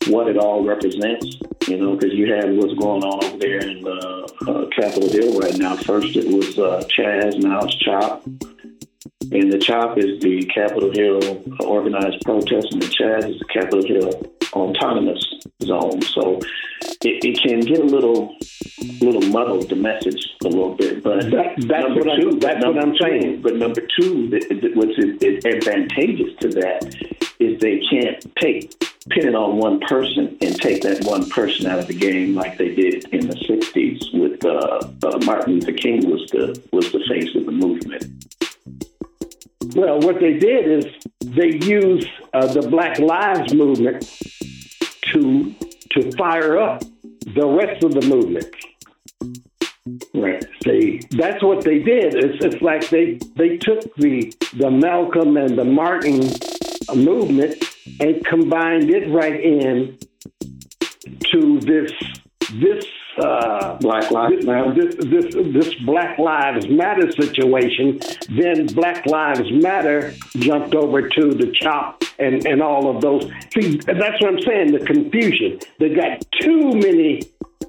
what 0.09 0.29
it 0.29 0.39
all 0.39 0.65
represents. 0.65 1.39
You 1.69 1.77
know, 1.77 1.95
because 1.95 2.15
you 2.15 2.33
have 2.33 2.49
what's 2.51 2.75
going 2.75 3.05
on 3.05 3.23
over 3.23 3.37
there 3.37 3.61
in 3.61 3.87
uh, 3.87 4.27
uh, 4.51 4.67
Capitol 4.69 5.11
Hill 5.11 5.39
right 5.39 5.57
now. 5.59 5.77
First, 5.77 6.17
it 6.17 6.27
was 6.27 6.59
uh, 6.59 6.83
Chaz, 6.89 7.39
now 7.39 7.61
it's 7.61 7.77
Chop. 7.77 8.25
And 9.33 9.53
the 9.53 9.59
CHOP 9.59 9.99
is 9.99 10.21
the 10.21 10.45
Capitol 10.47 10.91
Hill 10.91 11.45
organized 11.61 12.23
protest, 12.25 12.73
and 12.73 12.83
the 12.83 12.87
Chaz 12.87 13.29
is 13.31 13.39
the 13.39 13.45
Capitol 13.45 13.87
Hill 13.87 14.40
autonomous 14.53 15.25
zone. 15.63 16.03
So 16.03 16.41
it, 17.03 17.25
it 17.25 17.43
can 17.43 17.61
get 17.61 17.81
a 17.81 17.85
little 17.85 18.37
little 19.01 19.23
muddled 19.31 19.69
the 19.69 19.77
message 19.77 20.29
a 20.45 20.49
little 20.49 20.75
bit. 20.75 21.03
But 21.03 21.31
that, 21.31 21.55
that's 21.57 21.89
number 21.89 22.05
what 22.05 22.21
two, 22.21 22.29
I'm, 22.31 22.39
that's 22.41 22.65
what 22.65 22.79
I'm 22.79 22.97
saying. 22.97 23.43
But 23.43 23.57
number 23.57 23.83
two, 23.99 24.31
what's 24.75 24.99
advantageous 25.45 26.37
to 26.41 26.49
that 26.61 26.95
is 27.39 27.61
they 27.61 27.81
can't 27.91 28.37
take 28.37 28.79
pin 29.09 29.29
it 29.29 29.35
on 29.35 29.57
one 29.57 29.81
person 29.81 30.37
and 30.41 30.55
take 30.61 30.83
that 30.83 31.05
one 31.05 31.29
person 31.31 31.67
out 31.67 31.79
of 31.79 31.87
the 31.87 31.95
game 31.95 32.35
like 32.35 32.59
they 32.59 32.75
did 32.75 33.05
in 33.13 33.27
the 33.27 33.35
'60s 33.35 34.21
with 34.21 34.45
uh, 34.45 35.09
uh, 35.09 35.19
Martin 35.25 35.55
Luther 35.55 35.73
King 35.73 36.11
was 36.11 36.29
the 36.31 36.61
was 36.73 36.93
the 36.93 37.03
face 37.09 37.35
of 37.35 37.47
the 37.47 37.53
movement. 37.53 38.05
Well, 39.75 40.01
what 40.01 40.21
they 40.21 40.39
did 40.39 40.85
is 40.85 40.85
they 41.21 41.59
used 41.65 42.09
uh, 42.33 42.47
the 42.47 42.69
Black 42.69 42.99
Lives 42.99 43.55
Movement 43.55 44.03
to 45.13 45.55
to 45.91 46.13
fire 46.13 46.59
up 46.59 46.83
the 47.35 47.47
rest 47.47 47.85
of 47.85 47.93
the 47.93 48.07
movement. 48.07 48.55
Right. 50.15 50.45
They 50.65 51.01
that's 51.11 51.43
what 51.43 51.65
they 51.65 51.81
did. 51.81 52.15
It's 52.15 52.45
it's 52.45 52.63
like 52.63 52.89
they 52.89 53.19
they 53.37 53.59
took 53.59 53.95
the 53.97 54.33
the 54.57 54.71
Malcolm 54.71 55.37
and 55.37 55.59
the 55.59 55.65
Martin 55.65 56.21
movement 56.95 57.63
and 58.01 58.25
combined 58.25 58.91
it 58.91 59.11
right 59.11 59.41
in 59.41 59.99
to 61.33 61.61
this 61.61 61.93
this 62.55 62.85
uh, 63.19 63.77
Black 63.77 64.11
Lives 64.11 64.45
Matter. 64.45 64.75
This, 64.75 64.95
this, 64.97 65.35
this 65.35 65.75
Black 65.85 66.19
Lives 66.19 66.69
Matter 66.69 67.11
situation. 67.13 68.01
Then 68.29 68.67
Black 68.67 69.07
Lives 69.07 69.51
Matter 69.53 70.15
jumped 70.37 70.75
over 70.75 71.09
to 71.09 71.35
the 71.35 71.53
CHOP 71.61 72.05
and, 72.19 72.47
and 72.47 72.63
all 72.63 72.95
of 72.95 73.01
those. 73.01 73.31
See, 73.55 73.77
that's 73.79 74.21
what 74.21 74.35
I'm 74.35 74.41
saying. 74.43 74.73
The 74.73 74.85
confusion. 74.87 75.61
They 75.79 75.91
got 75.91 76.25
too 76.41 76.73
many 76.75 77.23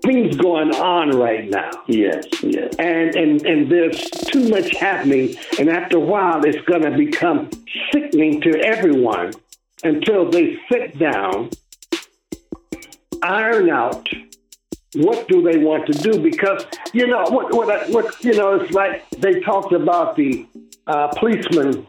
things 0.03 0.35
going 0.37 0.73
on 0.75 1.11
right 1.11 1.49
now. 1.49 1.71
Yes, 1.87 2.25
yes. 2.41 2.75
And 2.79 3.15
and 3.15 3.45
and 3.45 3.71
there's 3.71 4.09
too 4.09 4.49
much 4.49 4.75
happening, 4.75 5.35
and 5.59 5.69
after 5.69 5.97
a 5.97 5.99
while, 5.99 6.43
it's 6.43 6.61
going 6.65 6.81
to 6.81 6.95
become 6.97 7.49
sickening 7.91 8.41
to 8.41 8.59
everyone 8.61 9.33
until 9.83 10.29
they 10.29 10.57
sit 10.71 10.97
down 10.97 11.49
iron 13.23 13.69
out 13.69 14.07
what 14.95 15.27
do 15.27 15.41
they 15.41 15.57
want 15.57 15.85
to 15.87 15.93
do 15.93 16.19
because 16.19 16.65
you 16.93 17.07
know 17.07 17.23
what 17.29 17.53
what 17.53 17.89
what 17.89 18.23
you 18.23 18.33
know 18.33 18.55
it's 18.55 18.73
like 18.73 19.09
they 19.11 19.39
talked 19.39 19.71
about 19.71 20.15
the 20.15 20.45
uh, 20.87 21.07
policemen 21.09 21.87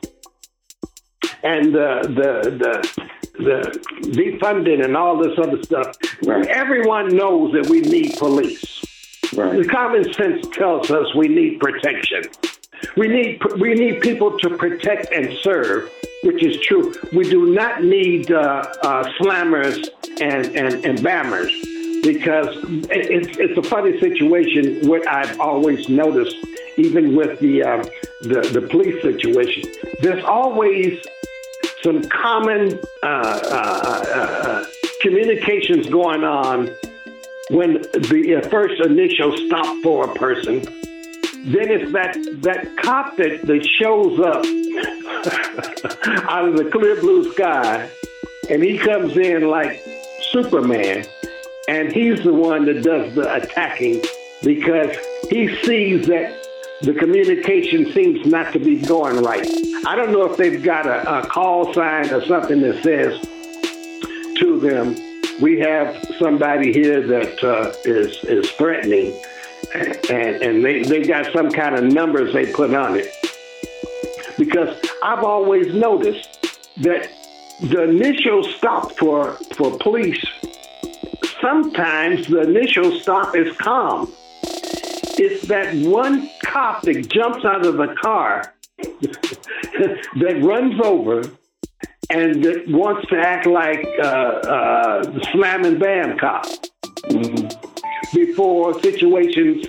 and 1.42 1.74
uh, 1.74 2.02
the 2.02 2.56
the 2.58 3.02
the 3.34 3.80
defunding 4.10 4.84
and 4.84 4.96
all 4.96 5.16
this 5.16 5.36
other 5.38 5.60
stuff. 5.62 5.96
Right. 6.22 6.46
Everyone 6.46 7.16
knows 7.16 7.52
that 7.54 7.68
we 7.68 7.80
need 7.80 8.16
police. 8.18 8.84
Right. 9.34 9.56
The 9.56 9.64
common 9.64 10.12
sense 10.12 10.46
tells 10.52 10.90
us 10.90 11.12
we 11.14 11.26
need 11.28 11.58
protection. 11.58 12.24
We 12.96 13.08
need 13.08 13.40
we 13.58 13.74
need 13.74 14.00
people 14.00 14.38
to 14.38 14.56
protect 14.56 15.12
and 15.12 15.36
serve, 15.38 15.90
which 16.22 16.44
is 16.44 16.60
true. 16.60 16.94
We 17.12 17.28
do 17.28 17.52
not 17.52 17.82
need 17.82 18.30
uh, 18.30 18.64
uh, 18.82 19.04
slammers 19.18 19.88
and, 20.20 20.46
and, 20.54 20.84
and 20.84 20.98
bammers 20.98 21.50
because 22.02 22.48
it's, 22.90 23.38
it's 23.38 23.56
a 23.56 23.62
funny 23.62 23.98
situation. 24.00 24.86
What 24.88 25.06
I've 25.08 25.40
always 25.40 25.88
noticed, 25.88 26.36
even 26.76 27.14
with 27.14 27.38
the, 27.38 27.62
um, 27.62 27.82
the, 28.22 28.40
the 28.52 28.66
police 28.68 29.00
situation, 29.02 29.62
there's 30.00 30.24
always 30.24 31.00
some 31.82 32.02
common 32.08 32.78
uh, 33.02 33.06
uh, 33.06 34.04
uh, 34.06 34.14
uh 34.14 34.64
communications 35.00 35.88
going 35.88 36.22
on 36.22 36.70
when 37.50 37.82
the 37.82 38.40
uh, 38.42 38.48
first 38.48 38.80
initial 38.80 39.36
stop 39.46 39.82
for 39.82 40.10
a 40.10 40.14
person. 40.14 40.60
Then 41.44 41.70
it's 41.70 41.92
that 41.92 42.14
that 42.42 42.76
cop 42.76 43.16
that, 43.16 43.42
that 43.42 43.66
shows 43.66 44.20
up 44.20 44.44
out 46.30 46.48
of 46.48 46.56
the 46.56 46.70
clear 46.70 47.00
blue 47.00 47.32
sky, 47.32 47.90
and 48.48 48.62
he 48.62 48.78
comes 48.78 49.16
in 49.16 49.48
like 49.48 49.84
Superman 50.30 51.04
and 51.68 51.92
he's 51.92 52.22
the 52.22 52.32
one 52.32 52.64
that 52.66 52.82
does 52.82 53.14
the 53.14 53.34
attacking 53.34 54.02
because 54.42 54.96
he 55.30 55.54
sees 55.62 56.06
that 56.08 56.38
the 56.82 56.92
communication 56.94 57.92
seems 57.92 58.26
not 58.26 58.52
to 58.52 58.58
be 58.58 58.80
going 58.80 59.22
right. 59.22 59.46
I 59.86 59.94
don't 59.94 60.10
know 60.10 60.24
if 60.24 60.36
they've 60.36 60.62
got 60.62 60.86
a, 60.86 61.20
a 61.20 61.26
call 61.26 61.72
sign 61.72 62.12
or 62.12 62.24
something 62.24 62.60
that 62.62 62.82
says 62.82 63.20
to 64.38 64.58
them, 64.58 64.96
we 65.40 65.60
have 65.60 65.96
somebody 66.18 66.72
here 66.72 67.06
that 67.06 67.44
uh, 67.44 67.72
is 67.84 68.22
is 68.24 68.50
threatening, 68.52 69.14
and, 69.74 70.42
and 70.42 70.64
they, 70.64 70.82
they 70.82 71.02
got 71.02 71.32
some 71.32 71.50
kind 71.50 71.76
of 71.76 71.84
numbers 71.84 72.32
they 72.32 72.52
put 72.52 72.74
on 72.74 72.96
it. 72.96 73.08
Because 74.36 74.76
I've 75.02 75.22
always 75.22 75.72
noticed 75.72 76.42
that 76.78 77.10
the 77.60 77.84
initial 77.84 78.42
stop 78.42 78.92
for, 78.98 79.32
for 79.56 79.78
police 79.78 80.24
sometimes 81.42 82.26
the 82.28 82.40
initial 82.40 82.98
stop 82.98 83.36
is 83.36 83.54
calm. 83.58 84.10
It's 85.18 85.46
that 85.48 85.74
one 85.74 86.30
cop 86.42 86.82
that 86.82 87.08
jumps 87.10 87.44
out 87.44 87.66
of 87.66 87.76
the 87.76 87.94
car 88.00 88.54
that 88.78 90.40
runs 90.42 90.80
over 90.82 91.22
and 92.08 92.42
that 92.44 92.68
wants 92.68 93.06
to 93.08 93.18
act 93.18 93.46
like 93.46 93.86
uh, 93.98 94.06
uh, 94.06 95.02
the 95.04 95.28
slam 95.32 95.64
and 95.64 95.78
bam 95.78 96.18
cop 96.18 96.46
mm-hmm. 96.46 98.14
before 98.14 98.80
situations 98.80 99.66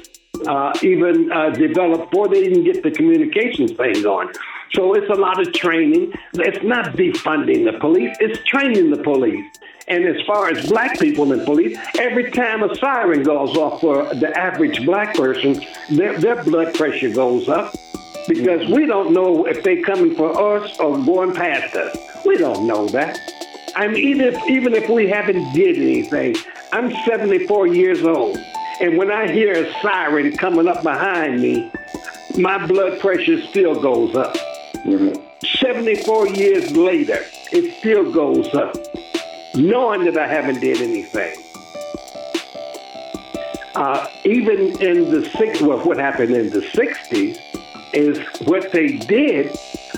uh, 0.48 0.74
even 0.82 1.32
uh, 1.32 1.50
develop, 1.52 2.10
before 2.10 2.28
they 2.28 2.46
even 2.46 2.64
get 2.64 2.84
the 2.84 2.92
communications 2.92 3.72
thing 3.74 4.02
going. 4.02 4.30
So 4.74 4.94
it's 4.94 5.10
a 5.10 5.16
lot 5.16 5.40
of 5.40 5.54
training. 5.54 6.14
It's 6.34 6.64
not 6.64 6.96
defunding 6.96 7.72
the 7.72 7.78
police, 7.80 8.16
it's 8.20 8.44
training 8.46 8.92
the 8.92 9.04
police. 9.04 9.46
And 9.88 10.06
as 10.06 10.26
far 10.26 10.50
as 10.50 10.70
black 10.70 10.98
people 10.98 11.34
in 11.34 11.44
police, 11.44 11.78
every 11.98 12.32
time 12.32 12.64
a 12.64 12.74
siren 12.76 13.24
goes 13.24 13.56
off 13.58 13.82
for 13.82 14.14
the 14.16 14.32
average 14.38 14.86
black 14.86 15.16
person, 15.16 15.62
their, 15.90 16.18
their 16.20 16.44
blood 16.44 16.74
pressure 16.74 17.10
goes 17.10 17.50
up 17.50 17.76
because 18.28 18.70
we 18.72 18.86
don't 18.86 19.12
know 19.12 19.46
if 19.46 19.62
they're 19.64 19.84
coming 19.84 20.16
for 20.16 20.58
us 20.62 20.80
or 20.80 20.98
going 21.04 21.34
past 21.34 21.76
us. 21.76 21.98
We 22.26 22.38
don't 22.38 22.66
know 22.66 22.88
that. 22.90 23.20
I 23.76 23.88
mean, 23.88 23.98
even 23.98 24.22
if, 24.34 24.50
even 24.50 24.74
if 24.74 24.90
we 24.90 25.10
haven't 25.10 25.54
did 25.54 25.78
anything, 25.78 26.36
I'm 26.72 26.92
74 27.06 27.68
years 27.68 28.04
old, 28.04 28.38
and 28.80 28.98
when 28.98 29.12
I 29.12 29.32
hear 29.32 29.66
a 29.66 29.82
siren 29.82 30.38
coming 30.38 30.68
up 30.68 30.84
behind 30.84 31.42
me, 31.42 31.72
my 32.38 32.66
blood 32.66 33.00
pressure 33.00 33.42
still 33.42 33.80
goes 33.82 34.16
up. 34.16 34.36
Mm-hmm. 34.86 35.20
74 35.58 36.30
years 36.30 36.72
later, 36.72 37.20
it 37.52 37.78
still 37.80 38.12
goes 38.12 38.54
up 38.54 38.76
knowing 39.56 40.06
that 40.06 40.18
I 40.18 40.28
haven't 40.28 40.60
did 40.60 40.82
anything. 40.82 41.36
Uh, 43.76 44.08
even 44.24 44.80
in 44.82 45.10
the 45.10 45.28
six, 45.38 45.62
well, 45.62 45.80
what 45.80 45.98
happened 45.98 46.32
in 46.32 46.50
the 46.50 46.62
'60s 46.62 47.40
is 47.94 48.20
what 48.48 48.72
they 48.72 48.98
did 48.98 49.48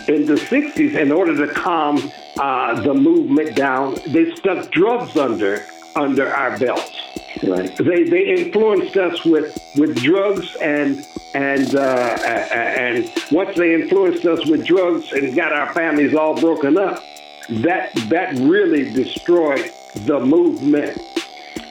in 0.07 0.25
the 0.25 0.35
'60s 0.35 0.95
in 0.95 1.11
order 1.11 1.45
to 1.45 1.53
calm 1.53 2.11
uh, 2.37 2.81
the 2.81 2.93
movement 2.93 3.55
down. 3.55 3.97
They 4.07 4.33
stuck 4.35 4.71
drugs 4.71 5.17
under 5.17 5.65
under 5.95 6.33
our 6.33 6.57
belts. 6.57 6.95
Right. 7.43 7.75
They 7.77 8.03
they 8.03 8.27
influenced 8.27 8.95
us 8.95 9.25
with 9.25 9.57
with 9.75 10.01
drugs 10.01 10.55
and 10.61 11.05
and 11.33 11.75
uh, 11.75 11.79
and 11.79 13.11
once 13.31 13.57
they 13.57 13.73
influenced 13.73 14.25
us 14.25 14.45
with 14.45 14.65
drugs 14.65 15.11
and 15.11 15.35
got 15.35 15.51
our 15.51 15.73
families 15.73 16.15
all 16.15 16.39
broken 16.39 16.77
up, 16.77 17.03
that 17.49 17.93
that 18.09 18.33
really 18.39 18.91
destroyed 18.91 19.71
the 20.05 20.19
movement 20.19 20.99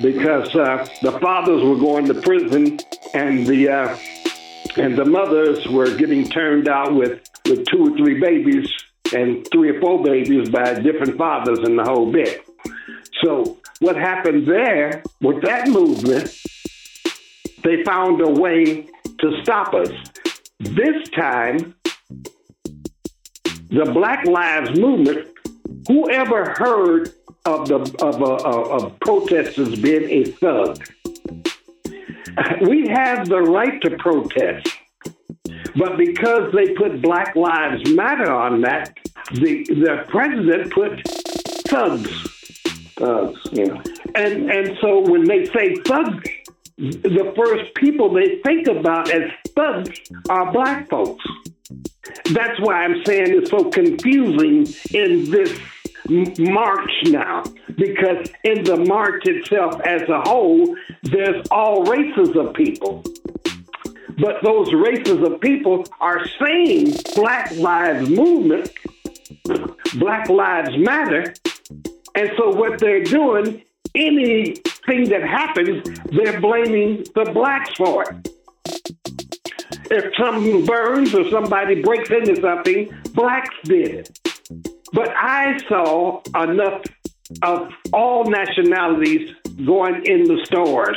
because 0.01 0.55
uh, 0.55 0.87
the 1.03 1.13
fathers 1.21 1.63
were 1.63 1.79
going 1.79 2.07
to 2.07 2.15
prison 2.15 2.79
and 3.13 3.47
the 3.47 3.69
uh, 3.69 3.99
and 4.77 4.97
the 4.97 5.05
mothers 5.05 5.67
were 5.69 5.95
getting 5.97 6.29
turned 6.29 6.69
out 6.69 6.95
with 6.95 7.21
with 7.47 7.67
two 7.67 7.93
or 7.93 7.97
three 7.97 8.21
babies 8.21 8.69
and 9.15 9.47
three 9.53 9.71
or 9.71 9.81
four 9.81 10.03
babies 10.03 10.49
by 10.49 10.75
different 10.81 11.17
fathers 11.19 11.59
in 11.61 11.77
the 11.77 11.85
whole 11.85 12.11
bit. 12.11 12.45
So 13.23 13.59
what 13.81 13.97
happened 13.97 14.47
there 14.47 15.03
with 15.21 15.43
that 15.43 15.69
movement? 15.69 16.35
They 17.63 17.83
found 17.85 18.21
a 18.21 18.29
way 18.29 18.89
to 19.21 19.43
stop 19.43 19.75
us. 19.75 19.91
This 20.61 21.09
time, 21.11 21.75
the 23.71 23.91
Black 23.93 24.27
Lives 24.27 24.79
Movement 24.79 25.34
Whoever 25.89 26.51
heard 26.51 27.13
of 27.45 27.69
the 27.69 27.79
of, 28.03 28.23
of 28.23 29.01
protesters 29.01 29.79
being 29.81 30.11
a 30.11 30.25
thug? 30.25 30.83
We 32.67 32.89
have 32.89 33.29
the 33.29 33.41
right 33.41 33.81
to 33.83 33.97
protest, 33.99 34.69
but 35.77 35.97
because 35.97 36.53
they 36.53 36.75
put 36.75 37.01
Black 37.03 37.37
Lives 37.37 37.95
Matter 37.95 38.33
on 38.33 38.63
that, 38.63 38.97
the 39.33 39.65
the 39.65 40.05
president 40.09 40.73
put 40.73 41.03
thugs. 41.69 42.11
Thugs, 42.97 43.41
yeah. 43.53 43.83
And 44.15 44.51
and 44.51 44.77
so 44.81 45.01
when 45.01 45.25
they 45.25 45.45
say 45.47 45.75
thugs, 45.87 46.29
the 46.79 47.33
first 47.37 47.75
people 47.75 48.13
they 48.13 48.41
think 48.45 48.69
about 48.69 49.11
as 49.11 49.31
thugs 49.55 50.01
are 50.29 50.53
black 50.53 50.89
folks. 50.89 51.25
That's 52.33 52.59
why 52.61 52.85
I'm 52.85 53.05
saying 53.05 53.27
it's 53.29 53.51
so 53.51 53.71
confusing 53.71 54.67
in 54.93 55.31
this 55.31 55.59
march 56.39 56.91
now 57.05 57.43
because 57.77 58.31
in 58.45 58.63
the 58.65 58.85
march 58.89 59.27
itself 59.27 59.81
as 59.83 60.03
a 60.09 60.21
whole, 60.23 60.77
there's 61.03 61.47
all 61.51 61.85
races 61.85 62.37
of 62.37 62.55
people. 62.55 63.03
But 64.19 64.43
those 64.43 64.73
races 64.73 65.23
of 65.23 65.41
people 65.41 65.85
are 66.01 66.27
saying 66.41 66.95
Black 67.17 67.51
Lives 67.57 68.09
Movement, 68.09 68.71
Black 69.97 70.29
Lives 70.29 70.77
Matter. 70.79 71.35
And 72.15 72.31
so 72.37 72.51
what 72.55 72.79
they're 72.79 73.03
doing, 73.03 73.63
anything 73.95 75.09
that 75.09 75.23
happens, 75.23 75.85
they're 76.13 76.41
blaming 76.41 77.05
the 77.15 77.31
blacks 77.33 77.75
for 77.75 78.05
it. 78.05 78.34
If 79.91 80.15
something 80.17 80.65
burns 80.65 81.15
or 81.15 81.29
somebody 81.31 81.83
breaks 81.83 82.11
into 82.11 82.41
something, 82.41 82.91
blacks 83.13 83.55
did 83.65 83.91
it. 83.91 84.19
But 84.93 85.11
I 85.11 85.59
saw 85.69 86.23
enough 86.35 86.83
of 87.43 87.71
all 87.93 88.25
nationalities 88.25 89.35
going 89.65 90.07
in 90.07 90.25
the 90.25 90.45
stores, 90.45 90.97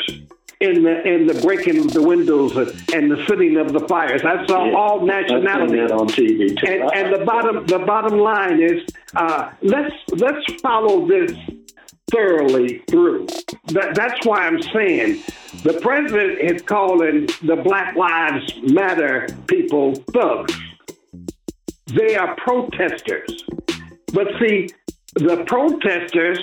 in 0.59 0.83
the 0.83 1.07
in 1.07 1.27
the 1.27 1.39
breaking 1.41 1.79
of 1.79 1.93
the 1.93 2.01
windows 2.01 2.55
and 2.93 3.11
the 3.11 3.23
sitting 3.27 3.57
of 3.57 3.73
the 3.73 3.87
fires. 3.87 4.21
I 4.23 4.45
saw 4.45 4.65
yeah, 4.65 4.75
all 4.75 5.05
nationalities 5.05 5.91
on 5.91 6.07
TV 6.07 6.57
too. 6.57 6.67
And, 6.67 6.91
and 6.93 7.21
the 7.21 7.25
bottom 7.25 7.65
the 7.65 7.79
bottom 7.79 8.19
line 8.19 8.61
is 8.61 8.83
uh, 9.15 9.51
let's 9.61 9.95
let's 10.11 10.61
follow 10.61 11.07
this 11.07 11.31
thoroughly 12.11 12.79
through. 12.89 13.27
That, 13.67 13.95
that's 13.95 14.25
why 14.25 14.47
I'm 14.47 14.61
saying 14.61 15.23
the 15.63 15.79
president 15.81 16.39
is 16.39 16.61
calling 16.61 17.27
the 17.43 17.61
Black 17.63 17.95
Lives 17.95 18.53
Matter 18.63 19.27
people 19.47 19.95
thugs. 20.13 20.57
They 21.87 22.15
are 22.15 22.35
protesters. 22.35 23.43
But 24.13 24.27
see, 24.39 24.69
the 25.15 25.43
protesters, 25.45 26.39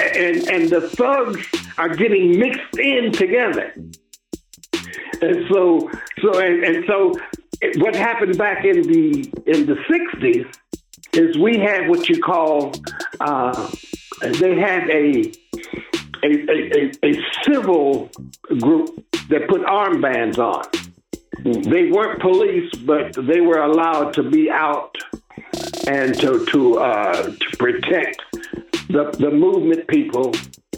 and 0.00 0.48
and 0.48 0.70
the 0.70 0.88
thugs 0.88 1.46
are 1.78 1.94
getting 1.94 2.38
mixed 2.38 2.78
in 2.78 3.12
together. 3.12 3.72
And 5.20 5.46
so, 5.50 5.90
so 6.20 6.38
and, 6.38 6.64
and 6.64 6.84
so, 6.86 7.14
what 7.76 7.94
happened 7.94 8.38
back 8.38 8.64
in 8.64 8.82
the 8.82 9.30
in 9.46 9.66
the 9.66 9.76
'60s 9.90 10.46
is 11.14 11.36
we 11.38 11.58
had 11.58 11.88
what 11.88 12.08
you 12.08 12.20
call 12.20 12.72
uh, 13.20 13.70
they 14.20 14.58
had 14.58 14.88
a 14.90 15.32
a, 16.24 16.28
a, 16.48 16.92
a, 17.02 17.20
civil 17.44 18.08
group 18.60 19.04
that 19.28 19.48
put 19.48 19.62
armbands 19.62 20.38
on. 20.38 20.64
They 21.42 21.90
weren't 21.90 22.20
police, 22.20 22.72
but 22.86 23.14
they 23.14 23.40
were 23.40 23.58
allowed 23.58 24.14
to 24.14 24.22
be 24.22 24.48
out 24.48 24.96
and 25.88 26.14
to 26.20 26.46
to 26.46 26.78
uh, 26.78 27.22
to 27.22 27.56
protect 27.58 28.22
the 28.88 29.10
the 29.18 29.30
movement 29.30 29.88
people. 29.88 30.32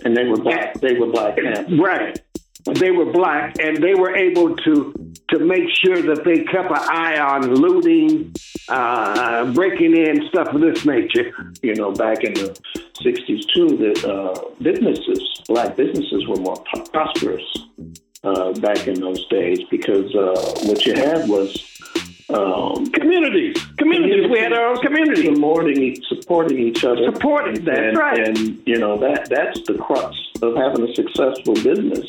And 0.05 0.17
they 0.17 0.25
were 0.25 0.37
black. 0.37 0.81
They 0.81 0.95
were 0.95 1.07
black. 1.07 1.39
Right. 1.79 2.19
They 2.73 2.91
were 2.91 3.05
black, 3.13 3.57
and 3.61 3.77
they 3.77 3.95
were 3.95 4.17
able 4.17 4.57
to 4.57 4.95
to 5.31 5.39
make 5.39 5.69
sure 5.85 6.01
that 6.03 6.25
they 6.25 6.45
kept 6.45 6.71
an 6.71 6.79
eye 6.79 7.19
on 7.19 7.55
looting, 7.55 8.35
uh, 8.69 9.53
breaking 9.53 9.97
in, 9.97 10.27
stuff 10.29 10.49
of 10.49 10.61
this 10.61 10.85
nature. 10.87 11.33
You 11.63 11.75
know, 11.75 11.93
back 11.93 12.25
in 12.25 12.33
the 12.35 12.59
'60s 13.03 13.47
too, 13.55 13.77
that 13.77 14.05
uh, 14.05 14.45
businesses, 14.63 15.43
black 15.47 15.77
businesses, 15.77 16.27
were 16.27 16.37
more 16.37 16.57
prosperous 16.93 17.45
uh, 18.23 18.53
back 18.55 18.87
in 18.87 19.01
those 19.01 19.27
days 19.27 19.61
because 19.71 20.15
uh, 20.15 20.55
what 20.65 20.87
you 20.87 20.95
had 20.95 21.29
was 21.29 21.53
um, 22.35 22.87
communities. 22.87 23.57
communities. 23.79 24.31
We 24.31 24.39
had 24.39 24.53
our 24.53 24.71
own 24.71 24.77
community. 24.79 25.35
Supporting, 25.35 26.03
supporting 26.09 26.59
each 26.59 26.85
other. 26.85 27.13
Supporting, 27.13 27.65
that's 27.65 27.79
and, 27.79 27.97
right. 27.97 28.29
And, 28.29 28.63
you 28.67 28.79
know, 28.79 28.99
that 28.99 29.29
that's 29.31 29.61
the 29.67 29.75
crux 29.75 30.17
of 30.43 30.57
having 30.57 30.89
a 30.89 30.95
successful 30.95 31.55
business 31.55 32.07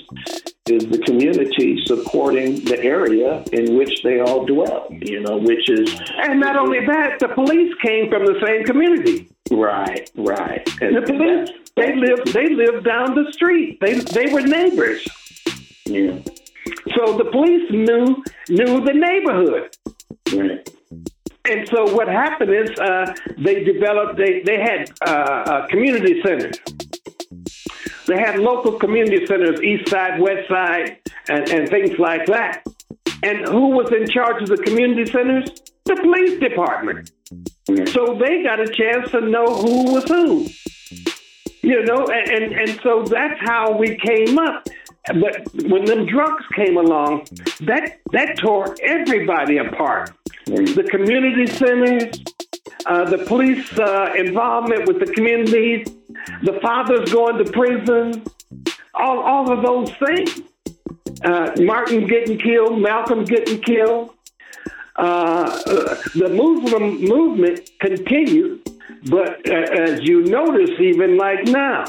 is 0.68 0.86
the 0.88 0.98
community 1.06 1.80
supporting 1.86 2.56
the 2.66 2.84
area 2.84 3.44
in 3.54 3.78
which 3.78 4.02
they 4.04 4.20
all 4.20 4.46
dwell, 4.46 4.88
you 4.90 5.20
know, 5.22 5.38
which 5.38 5.70
is... 5.70 5.96
And 6.18 6.40
not 6.40 6.56
only 6.58 6.84
that, 6.86 7.20
the 7.20 7.28
police 7.28 7.74
came 7.84 8.10
from 8.10 8.26
the 8.26 8.42
same 8.44 8.64
community. 8.66 9.30
Right, 9.52 10.10
right. 10.16 10.68
And 10.82 10.96
the 10.96 11.04
police, 11.04 11.50
they 11.76 11.96
lived, 11.96 12.34
they 12.34 12.50
lived 12.50 12.84
down 12.84 13.14
the 13.14 13.32
street. 13.32 13.80
They, 13.80 13.94
they 14.00 14.34
were 14.34 14.42
neighbors. 14.42 15.08
Yeah. 15.86 16.18
So 16.96 17.16
the 17.16 17.26
police 17.26 17.70
knew 17.70 18.24
knew 18.50 18.84
the 18.84 18.94
neighborhood. 18.94 19.76
Right. 20.34 20.70
And 21.48 21.68
so 21.70 21.94
what 21.94 22.08
happened 22.08 22.52
is 22.52 22.70
uh, 22.80 23.14
they 23.38 23.64
developed, 23.64 24.18
they, 24.18 24.42
they 24.42 24.60
had 24.60 24.92
uh, 25.06 25.12
uh, 25.12 25.68
community 25.68 26.22
centers. 26.24 26.60
They 28.08 28.18
had 28.18 28.40
local 28.40 28.80
community 28.80 29.26
centers, 29.26 29.62
east 29.62 29.90
side, 29.90 30.20
west 30.20 30.48
side, 30.48 30.98
and, 31.30 31.48
and 31.50 31.70
things 31.70 31.98
like 32.00 32.26
that. 32.28 32.64
And 33.24 33.48
who 33.48 33.70
was 33.70 33.92
in 33.92 34.08
charge 34.08 34.42
of 34.42 34.50
the 34.50 34.58
community 34.58 35.12
centers? 35.12 35.50
The 35.86 35.96
police 35.96 36.40
department. 36.40 37.12
So 37.90 38.20
they 38.20 38.44
got 38.44 38.60
a 38.60 38.68
chance 38.68 39.12
to 39.12 39.22
know 39.22 39.46
who 39.46 39.94
was 39.94 40.04
who. 40.06 40.48
You 41.62 41.84
know, 41.86 42.06
and, 42.06 42.30
and, 42.30 42.54
and 42.54 42.80
so 42.82 43.04
that's 43.04 43.40
how 43.42 43.76
we 43.76 43.98
came 43.98 44.38
up. 44.38 44.68
But 45.08 45.48
when 45.68 45.86
them 45.86 46.06
drugs 46.06 46.44
came 46.56 46.78
along, 46.78 47.28
that 47.62 48.00
that 48.12 48.38
tore 48.38 48.76
everybody 48.84 49.58
apart. 49.58 50.12
The 50.46 50.88
community 50.90 51.48
centers, 51.48 52.24
uh, 52.86 53.10
the 53.10 53.20
police 53.26 53.72
uh, 53.78 54.14
involvement 54.16 54.88
with 54.88 55.00
the 55.00 55.12
communities, 55.14 55.88
the 56.44 56.60
fathers 56.62 57.12
going 57.12 57.44
to 57.44 57.52
prison, 57.52 58.24
all 58.96 59.20
all 59.20 59.52
of 59.52 59.62
those 59.62 59.92
things. 59.98 60.42
Uh, 61.24 61.52
Martin 61.60 62.08
getting 62.08 62.38
killed, 62.38 62.82
Malcolm 62.82 63.26
getting 63.26 63.62
killed. 63.62 64.12
Uh, 64.96 65.50
the 66.16 66.30
Muslim 66.30 67.02
movement 67.02 67.70
continued, 67.82 68.62
but 69.10 69.48
uh, 69.50 69.54
as 69.54 70.02
you 70.04 70.24
notice, 70.24 70.72
even 70.80 71.18
like 71.18 71.44
now, 71.46 71.84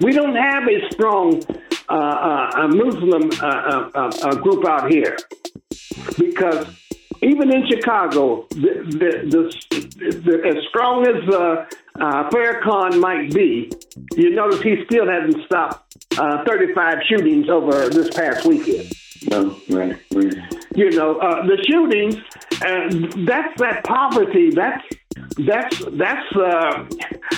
we 0.00 0.12
don't 0.12 0.34
have 0.34 0.66
a 0.66 0.90
strong 0.90 1.42
uh, 1.42 1.54
uh, 1.54 1.69
a 1.94 2.68
Muslim 2.68 3.30
uh, 3.40 3.90
uh, 3.94 4.10
uh, 4.22 4.34
group 4.36 4.66
out 4.66 4.90
here 4.90 5.16
because 6.18 6.66
even 7.22 7.52
in 7.52 7.66
Chicago, 7.68 8.46
the, 8.50 8.82
the, 9.28 10.10
the, 10.24 10.48
as 10.48 10.64
strong 10.68 11.06
as 11.06 11.28
uh, 11.28 11.66
uh, 12.00 12.30
Farrakhan 12.30 12.98
might 13.00 13.32
be, 13.32 13.70
you 14.14 14.30
notice 14.30 14.62
he 14.62 14.76
still 14.86 15.06
hasn't 15.06 15.44
stopped 15.44 15.96
uh, 16.18 16.44
35 16.46 16.94
shootings 17.08 17.48
over 17.48 17.88
this 17.90 18.10
past 18.14 18.46
weekend. 18.46 18.90
No, 19.28 19.54
right, 19.68 19.98
right. 20.14 20.34
You 20.74 20.90
know, 20.90 21.16
uh, 21.16 21.46
the 21.46 21.62
shootings, 21.68 22.16
uh, 22.62 23.24
that's 23.26 23.60
that 23.60 23.84
poverty. 23.84 24.50
That's 24.50 24.82
that's 25.38 25.78
that's 25.92 26.36
uh, 26.36 26.86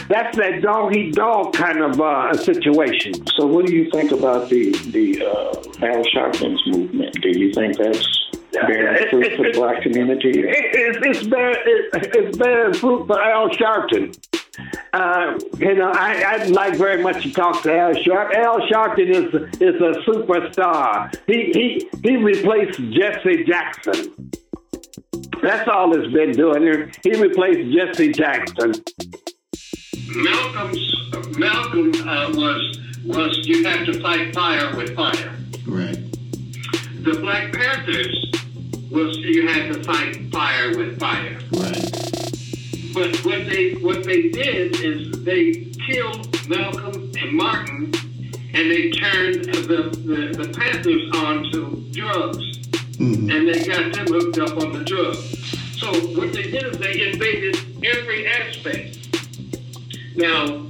that's 0.08 0.36
that 0.36 0.62
dog 0.62 0.94
eat 0.96 1.14
dog 1.14 1.54
kind 1.54 1.80
of 1.80 2.00
uh, 2.00 2.34
situation. 2.34 3.14
So, 3.28 3.46
what 3.46 3.66
do 3.66 3.74
you 3.74 3.90
think 3.90 4.12
about 4.12 4.48
the 4.48 4.72
the 4.90 5.24
uh, 5.24 5.86
Al 5.86 6.04
Sharpton's 6.04 6.62
movement? 6.66 7.20
Do 7.20 7.28
you 7.28 7.52
think 7.52 7.76
that's 7.76 8.30
bearing 8.52 9.08
fruit 9.08 9.36
for 9.36 9.44
the 9.44 9.52
black 9.52 9.82
community? 9.82 10.30
It, 10.30 10.46
it, 10.46 11.02
it's 11.04 11.26
bearing 11.26 11.56
it, 11.64 11.90
it's 12.14 12.36
bearing 12.36 12.74
fruit 12.74 13.06
for 13.06 13.20
Al 13.20 13.48
Sharpton. 13.50 14.16
Uh, 14.92 15.38
you 15.58 15.74
know, 15.74 15.90
I, 15.90 16.36
would 16.38 16.50
like 16.50 16.76
very 16.76 17.02
much 17.02 17.22
to 17.22 17.32
talk 17.32 17.62
to 17.62 17.74
Al 17.74 17.94
Sharpton. 17.94 18.34
Al 18.34 18.60
Sharpton 18.68 19.08
is 19.08 19.60
is 19.60 19.80
a 19.80 20.00
superstar. 20.08 21.14
He 21.26 21.52
he 21.52 21.88
he 22.02 22.16
replaced 22.16 22.78
Jesse 22.90 23.44
Jackson. 23.44 24.32
That's 25.42 25.68
all 25.68 25.92
it's 25.94 26.12
been 26.12 26.32
doing. 26.32 26.92
He 27.02 27.20
replaced 27.20 27.76
Jesse 27.76 28.12
Jackson. 28.12 28.74
Malcolm's 30.14 31.38
Malcolm 31.38 31.92
uh, 32.08 32.30
was 32.34 32.78
was 33.04 33.38
you 33.46 33.64
have 33.64 33.84
to 33.86 34.00
fight 34.00 34.32
fire 34.34 34.76
with 34.76 34.94
fire. 34.94 35.34
Right. 35.66 35.98
The 37.02 37.18
Black 37.20 37.52
Panthers 37.52 38.32
was 38.92 39.16
you 39.18 39.48
had 39.48 39.72
to 39.72 39.82
fight 39.82 40.30
fire 40.30 40.76
with 40.76 41.00
fire. 41.00 41.38
Right. 41.50 41.92
But 42.94 43.16
what 43.24 43.46
they 43.48 43.72
what 43.80 44.04
they 44.04 44.28
did 44.28 44.80
is 44.80 45.24
they 45.24 45.52
killed 45.88 46.48
Malcolm 46.48 47.10
and 47.20 47.32
Martin, 47.32 47.92
and 48.54 48.70
they 48.70 48.90
turned 48.90 49.46
the 49.46 49.90
the, 50.04 50.44
the 50.44 50.52
Panthers 50.52 51.10
onto 51.16 51.90
drugs, 51.90 52.51
mm-hmm. 53.02 53.30
and 53.30 53.48
they 53.48 53.64
got 53.64 53.92
them 53.92 54.06
hooked 54.06 54.38
up 54.38 54.56
on 54.62 54.72
the 54.72 54.84
drugs. 54.84 55.78
So 55.78 55.92
what 56.16 56.32
they 56.32 56.50
did 56.50 56.64
is 56.64 56.78
they 56.78 57.10
invaded 57.10 57.56
every 57.84 58.26
aspect. 58.26 58.98
Now, 60.16 60.66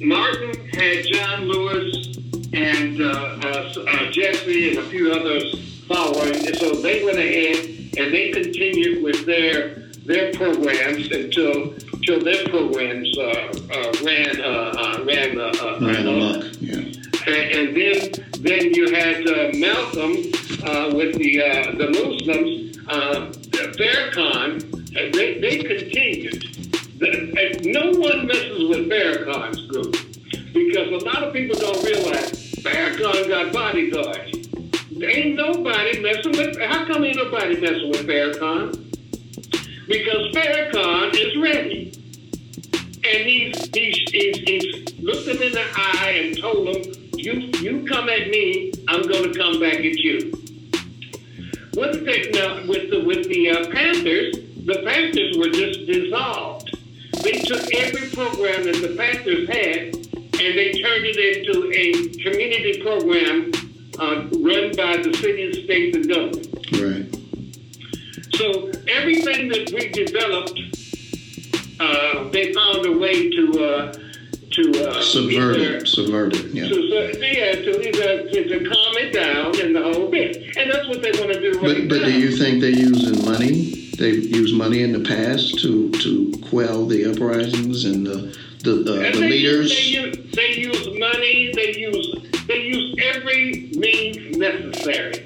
Martin 0.00 0.68
had 0.70 1.06
John 1.06 1.48
Lewis 1.48 2.16
and 2.52 3.00
uh, 3.00 3.38
uh, 3.42 3.74
uh, 3.88 4.10
Jesse 4.10 4.70
and 4.70 4.78
a 4.78 4.82
few 4.90 5.12
others 5.12 5.82
following, 5.86 6.46
and 6.46 6.56
so 6.56 6.74
they 6.74 7.04
went 7.04 7.18
ahead 7.18 7.56
and 7.98 8.12
they 8.12 8.30
continued 8.30 9.02
with 9.02 9.26
their 9.26 9.82
their 10.04 10.32
programs 10.32 11.10
until 11.10 11.74
until 11.92 12.20
their 12.20 12.44
programs 12.48 13.16
uh, 13.18 13.22
uh, 13.22 13.92
ran 14.02 14.40
uh, 14.40 15.04
ran 15.04 15.38
ran 15.38 16.06
amok. 16.06 16.44
Yeah. 16.60 16.76
And, 17.24 17.52
and, 17.52 17.76
then 17.76 18.31
then 18.42 18.74
you 18.74 18.92
had 18.92 19.26
uh, 19.28 19.50
Malcolm 19.54 20.16
uh, 20.66 20.90
with 20.92 21.14
the 21.16 21.42
uh, 21.42 21.70
the 21.78 21.88
Muslims, 21.90 22.76
Farrakhan. 23.78 24.60
They 24.92 25.38
they 25.38 25.58
continued. 25.58 26.48
No 27.64 27.90
one 27.92 28.26
messes 28.26 28.68
with 28.68 28.88
Farrakhan's 28.88 29.66
group 29.66 29.92
because 30.52 30.88
a 30.88 31.04
lot 31.04 31.22
of 31.22 31.32
people 31.32 31.56
don't 31.56 31.82
realize 31.84 32.32
Farrakhan 32.56 33.28
got 33.28 33.52
bodyguards. 33.52 34.48
Ain't 35.00 35.36
nobody 35.36 36.00
messing 36.00 36.32
with. 36.32 36.60
How 36.60 36.84
come 36.84 37.04
ain't 37.04 37.16
nobody 37.16 37.60
messing 37.60 37.90
with 37.90 38.06
Farrakhan? 38.06 38.74
Because 39.86 40.34
Farrakhan 40.34 41.14
is 41.14 41.36
ready, 41.38 41.92
and 43.04 43.22
he's 43.24 43.70
he's 43.72 43.98
he's, 44.10 44.36
he's 44.38 44.98
looked 45.00 45.28
him 45.28 45.40
in 45.42 45.52
the 45.52 45.64
eye 45.76 46.22
and 46.24 46.38
told 46.38 46.68
him, 46.68 47.01
"You 47.24 47.32
you 47.60 47.86
come 47.86 48.08
at 48.08 48.28
me, 48.28 48.72
I'm 48.88 49.02
going 49.02 49.32
to 49.32 49.38
come 49.38 49.60
back 49.60 49.76
at 49.76 49.98
you." 49.98 50.32
Did 51.72 52.04
they 52.04 52.30
now 52.30 52.66
with 52.66 52.90
the 52.90 53.02
with 53.04 53.28
the 53.28 53.50
uh, 53.50 53.70
Panthers? 53.70 54.36
The 54.64 54.82
Panthers 54.84 55.36
were 55.38 55.48
just 55.48 55.86
dissolved. 55.86 56.76
They 57.22 57.40
took 57.40 57.72
every 57.74 58.08
program 58.10 58.64
that 58.64 58.76
the 58.80 58.94
Panthers 58.96 59.48
had 59.48 60.02
and 60.42 60.58
they 60.58 60.72
turned 60.72 61.06
it 61.06 61.18
into 61.18 61.70
a 61.72 62.08
community 62.22 62.80
program 62.82 63.52
uh, 63.98 64.26
run 64.40 64.74
by 64.74 64.96
the 64.96 65.14
city, 65.20 65.64
state, 65.64 65.94
and 65.94 66.08
government. 66.08 66.48
Right. 66.72 67.06
So 68.34 68.72
everything 68.88 69.48
that 69.48 69.70
we 69.72 69.88
developed, 69.90 70.58
uh, 71.78 72.28
they 72.30 72.52
found 72.52 72.86
a 72.86 72.98
way 72.98 73.30
to 73.30 73.64
uh, 73.64 73.92
to 74.52 74.88
uh, 74.88 75.02
subvert 75.02 75.56
it, 75.56 75.88
subvert 75.88 76.34
it, 76.34 76.46
yeah. 76.52 76.68
To, 76.68 76.80
yeah, 77.20 77.52
to 77.52 77.88
either 77.88 78.28
to, 78.30 78.48
to 78.48 78.68
calm 78.68 78.96
it 78.98 79.12
down 79.12 79.58
and 79.60 79.74
the 79.74 79.82
whole 79.82 80.10
bit, 80.10 80.56
and 80.56 80.70
that's 80.70 80.88
what 80.88 81.02
they 81.02 81.10
want 81.12 81.32
to 81.32 81.40
do 81.40 81.52
right 81.60 81.88
but, 81.88 81.96
now. 81.96 82.00
But 82.00 82.04
do 82.04 82.20
you 82.20 82.36
think 82.36 82.60
they're 82.60 82.70
using 82.70 83.24
money? 83.24 83.90
They've 83.98 84.24
used 84.24 84.56
money 84.56 84.82
in 84.82 84.92
the 84.92 85.00
past 85.00 85.58
to 85.60 85.90
to 85.90 86.32
quell 86.48 86.86
the 86.86 87.10
uprisings 87.10 87.84
and 87.84 88.06
the 88.06 88.36
the, 88.62 88.80
uh, 88.80 89.12
the 89.12 89.20
they 89.20 89.30
leaders. 89.30 89.70
Use, 89.90 90.16
they, 90.34 90.54
use, 90.54 90.76
they 90.82 90.88
use 90.88 90.98
money. 90.98 91.52
They 91.54 91.76
use 91.76 92.16
they 92.46 92.62
use 92.62 92.96
every 93.02 93.70
means 93.76 94.36
necessary. 94.36 95.24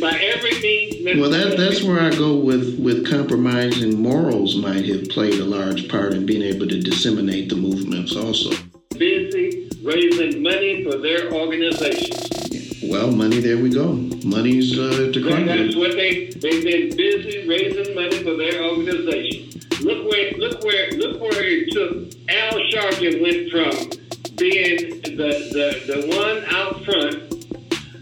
By 0.00 0.18
every 0.18 0.58
means 0.60 1.04
necessary. 1.04 1.20
Well, 1.20 1.30
that 1.30 1.56
that's 1.56 1.82
where 1.82 2.00
I 2.00 2.10
go 2.10 2.36
with 2.36 2.78
with 2.78 3.08
compromising 3.10 4.00
morals 4.00 4.56
might 4.56 4.86
have 4.86 5.08
played 5.08 5.38
a 5.40 5.44
large 5.44 5.88
part 5.88 6.14
in 6.14 6.26
being 6.26 6.42
able 6.42 6.66
to 6.68 6.80
disseminate 6.80 7.48
the 7.48 7.56
movements 7.56 8.16
also. 8.16 8.50
Busy 8.96 9.68
raising 9.82 10.42
money 10.42 10.84
for 10.84 10.98
their 10.98 11.32
organizations. 11.32 12.82
Well, 12.82 13.10
money, 13.10 13.40
there 13.40 13.58
we 13.58 13.70
go. 13.70 13.92
Money's 14.24 14.78
uh, 14.78 15.10
to 15.12 15.22
crunch. 15.22 15.46
That's 15.46 15.76
what 15.76 15.92
they 15.92 16.26
they've 16.26 16.64
been 16.64 16.96
busy 16.96 17.46
raising 17.46 17.94
money 17.94 18.22
for 18.22 18.36
their 18.36 18.64
organization. 18.64 19.60
Look 19.82 20.10
where 20.10 20.32
look 20.32 20.64
where 20.64 20.90
look 20.92 21.20
where 21.20 21.44
it 21.44 21.72
took 21.72 22.12
Al 22.28 22.58
Sharpton 22.72 23.22
went 23.22 23.50
from 23.50 24.36
being 24.36 25.00
the 25.02 25.30
the, 25.52 25.92
the 25.92 26.16
one 26.16 26.44
out 26.48 26.84
front 26.84 27.30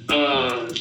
uh, 0.09 0.73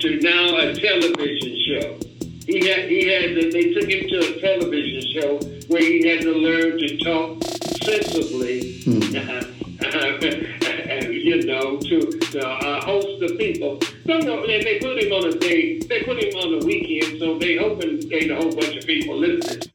to 0.00 0.20
now 0.20 0.56
a 0.56 0.74
television 0.74 1.56
show. 1.68 1.98
He 2.46 2.66
had 2.66 2.88
he 2.88 3.06
had 3.06 3.34
to, 3.34 3.50
they 3.50 3.72
took 3.72 3.88
him 3.88 4.08
to 4.08 4.18
a 4.18 4.40
television 4.40 5.02
show 5.12 5.38
where 5.68 5.82
he 5.82 6.08
had 6.08 6.22
to 6.22 6.32
learn 6.32 6.78
to 6.78 6.98
talk 6.98 7.42
sensibly. 7.82 8.76
Mm. 9.80 11.12
you 11.12 11.42
know, 11.46 11.78
to, 11.78 12.00
to 12.10 12.46
uh, 12.46 12.84
host 12.84 13.20
the 13.20 13.34
people. 13.36 13.78
So 14.06 14.18
no, 14.18 14.46
they, 14.46 14.62
they 14.62 14.78
put 14.78 14.98
him 14.98 15.12
on 15.12 15.28
a 15.28 15.38
day. 15.38 15.78
They 15.78 16.02
put 16.02 16.22
him 16.22 16.34
on 16.34 16.62
a 16.62 16.66
weekend, 16.66 17.18
so 17.18 17.38
they 17.38 17.56
hoping 17.56 18.12
ain't 18.12 18.30
a 18.30 18.36
whole 18.36 18.52
bunch 18.52 18.76
of 18.76 18.84
people 18.86 19.16
listening. 19.16 19.70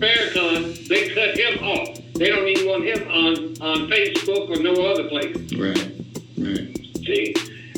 Farrakhan, 0.00 0.88
they 0.88 1.14
cut 1.14 1.38
him 1.38 1.64
off. 1.64 1.98
They 2.14 2.28
don't 2.28 2.46
even 2.46 2.68
want 2.68 2.84
him 2.84 3.08
on, 3.08 3.34
on 3.62 3.88
Facebook 3.88 4.50
or 4.50 4.62
no 4.62 4.74
other 4.86 5.08
place. 5.08 5.36
Right, 5.54 5.92
right. 6.38 6.78
See, 7.04 7.34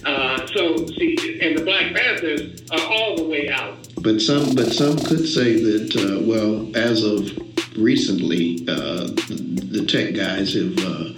uh, 0.06 0.46
so 0.46 0.86
see, 0.86 1.40
and 1.42 1.58
the 1.58 1.64
Black 1.64 1.94
Panthers 1.94 2.62
are 2.70 2.80
all 2.80 3.16
the 3.16 3.24
way 3.24 3.48
out. 3.48 3.76
But 4.00 4.20
some, 4.20 4.54
but 4.54 4.72
some 4.72 4.96
could 4.98 5.26
say 5.26 5.60
that, 5.60 5.96
uh, 5.96 6.24
well, 6.24 6.70
as 6.76 7.02
of 7.02 7.36
recently, 7.76 8.64
uh, 8.68 9.06
the, 9.06 9.84
tech 9.86 10.14
guys 10.14 10.54
have 10.54 10.78
uh, 10.78 11.12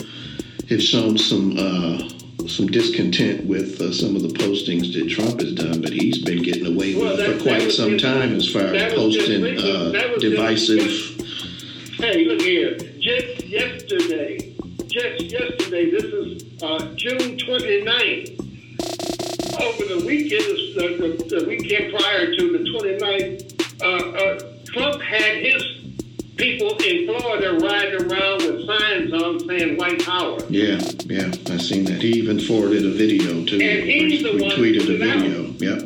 have 0.69 0.83
shown 0.83 1.17
some 1.17 1.57
uh, 1.59 2.09
some 2.49 2.67
discontent 2.67 3.47
with 3.47 3.81
uh, 3.81 3.93
some 3.93 4.17
of 4.17 4.23
the 4.23 4.29
postings 4.29 4.93
that 4.95 5.09
Trump 5.11 5.41
has 5.41 5.55
done, 5.55 5.81
but 5.81 5.93
he's 5.93 6.25
been 6.25 6.43
getting 6.43 6.67
away 6.67 6.95
well, 6.95 7.17
with 7.17 7.19
that, 7.19 7.39
for 7.39 7.43
quite 7.43 7.71
some 7.71 7.99
time 7.99 8.35
as 8.35 8.51
far 8.51 8.63
as 8.63 8.95
posting 8.95 9.59
uh, 9.59 10.19
divisive. 10.19 10.79
Just, 10.79 12.01
hey, 12.01 12.25
look 12.25 12.41
here. 12.41 12.77
Just 12.99 13.47
yesterday, 13.47 14.55
just 14.87 15.23
yesterday, 15.25 15.91
this 15.91 16.05
is 16.05 16.63
uh, 16.63 16.95
June 16.95 17.37
29th. 17.37 18.38
Over 19.61 19.85
the 19.85 20.05
weekend, 20.07 20.45
the, 20.77 21.27
the, 21.29 21.37
the 21.41 21.49
weekend 21.49 21.95
prior 21.95 22.35
to 22.35 22.53
the 22.53 22.59
29th, 22.71 23.83
uh, 23.83 24.19
uh, 24.19 24.53
Trump 24.67 25.03
had 25.03 25.37
his 25.37 25.63
people 26.37 26.77
in 26.79 27.07
Florida 27.07 27.59
riding 27.59 28.11
around 28.11 28.43
with 28.43 28.67
signs 28.67 29.13
on 29.13 29.41
saying 29.49 29.77
white 29.77 30.05
power. 30.05 30.39
Yeah, 30.49 30.81
yeah, 31.07 31.33
I 31.51 31.57
seen 31.59 31.85
that. 31.87 32.01
He 32.01 32.11
even 32.19 32.39
forwarded 32.39 32.87
a 32.87 32.91
video 32.91 33.45
to 33.45 33.59
me. 33.59 33.69
And 33.69 33.89
he's 33.89 34.23
the 34.23 34.33
one 34.41 34.53
tweeted 34.53 34.83
a 34.83 34.97
video. 34.97 35.49
Out. 35.49 35.61
Yep. 35.61 35.79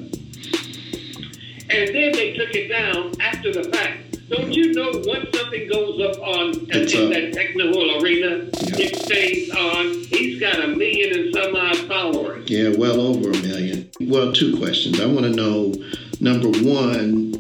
And 1.70 1.94
then 1.94 2.12
they 2.12 2.35
took 2.35 2.54
it 2.54 2.68
down 2.68 3.18
after 3.20 3.52
the 3.52 3.64
fact. 3.64 4.12
Don't 4.28 4.52
you 4.52 4.72
know 4.72 4.90
once 5.04 5.37
something 5.37 5.68
goes 5.68 6.00
up 6.00 6.22
on 6.22 6.50
in, 6.52 6.88
in 6.88 7.11
that 7.11 7.32
technical 7.32 8.02
arena, 8.02 8.44
yep. 8.44 8.80
it 8.80 8.96
stays 8.96 9.50
on. 9.50 9.92
He's 10.04 10.40
got 10.40 10.61
a 10.61 10.68
million 10.68 11.18
and 11.18 11.35
some 11.35 11.54
odd 11.54 11.76
followers. 11.88 12.48
Yeah, 12.48 12.70
well 12.76 13.00
over 13.00 13.30
a 13.30 13.42
million. 13.42 13.90
Well, 14.00 14.32
two 14.32 14.56
questions. 14.56 15.00
I 15.00 15.06
want 15.06 15.20
to 15.20 15.30
know 15.30 15.74
number 16.20 16.48
one, 16.48 17.32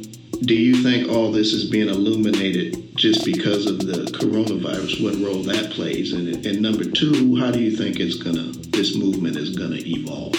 do 0.42 0.54
you 0.54 0.82
think 0.82 1.08
all 1.08 1.30
this 1.30 1.52
is 1.52 1.70
being 1.70 1.88
illuminated 1.88 2.96
just 2.96 3.24
because 3.24 3.66
of 3.66 3.78
the 3.78 4.10
coronavirus? 4.18 5.02
What 5.02 5.14
role 5.24 5.42
that 5.44 5.70
plays 5.70 6.12
in 6.12 6.28
it? 6.28 6.44
And 6.46 6.60
number 6.60 6.84
two, 6.84 7.36
how 7.36 7.50
do 7.50 7.60
you 7.60 7.76
think 7.76 8.00
it's 8.00 8.16
gonna 8.16 8.52
this 8.70 8.96
movement 8.96 9.36
is 9.36 9.56
gonna 9.56 9.78
evolve? 9.78 10.34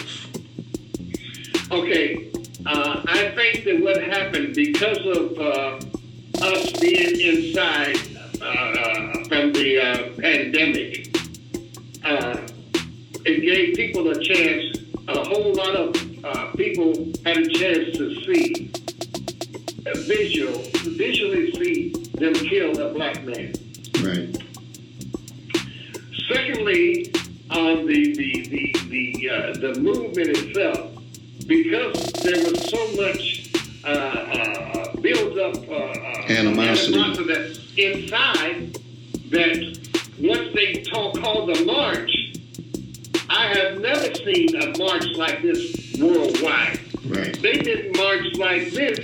Okay, 1.72 2.32
uh, 2.66 3.02
I 3.08 3.32
think 3.36 3.64
that 3.66 3.82
what 3.82 4.04
happened 4.04 4.54
because 4.54 5.00
of 5.06 5.40
uh, 5.40 5.80
us 6.44 6.72
being 6.80 7.20
inside 7.20 7.98
uh, 8.42 8.46
uh 8.46 9.14
from 9.30 9.54
the 9.54 9.80
uh, 9.80 10.22
pandemic, 10.22 11.16
uh, 12.04 12.38
it 13.26 13.42
gave 13.42 13.76
people 13.76 14.10
a 14.10 14.20
chance. 14.20 14.78
A 15.08 15.24
whole 15.28 15.54
lot 15.54 15.76
of 15.76 15.94
people 16.56 16.94
had 17.26 17.38
a 17.38 17.50
chance 17.50 17.98
to 17.98 18.06
see 18.24 18.72
a 19.86 19.98
visual, 20.00 20.60
visually 20.96 21.52
see 21.52 21.90
them 22.14 22.34
kill 22.34 22.80
a 22.80 22.94
black 22.94 23.24
man. 23.24 23.54
Right. 24.02 24.38
Secondly, 26.30 27.12
on 27.50 27.86
the 27.86 28.16
the 28.16 28.48
the 28.48 28.74
the, 28.90 29.30
uh, 29.30 29.54
the 29.54 29.80
movement 29.80 30.30
itself, 30.30 30.92
because 31.48 32.12
there 32.24 32.44
was 32.44 32.70
so 32.70 32.82
much 32.96 33.52
uh, 33.84 33.88
uh, 33.88 34.83
build 35.04 35.38
up 35.38 35.56
uh, 35.70 35.74
uh, 35.74 36.26
animosity. 36.30 36.98
animosity 36.98 37.60
inside 37.78 38.74
that 39.30 39.84
once 40.20 40.54
they 40.56 40.82
talk, 40.84 41.20
called 41.20 41.54
the 41.54 41.66
march, 41.66 42.12
I 43.30 43.48
have 43.48 43.82
never 43.82 44.16
seen 44.16 44.56
a 44.56 44.78
march 44.78 45.06
like 45.16 45.42
this 45.42 45.98
worldwide. 46.00 46.80
Right. 47.06 47.40
They 47.42 47.54
didn't 47.54 47.98
march 47.98 48.38
like 48.38 48.72
this 48.72 49.00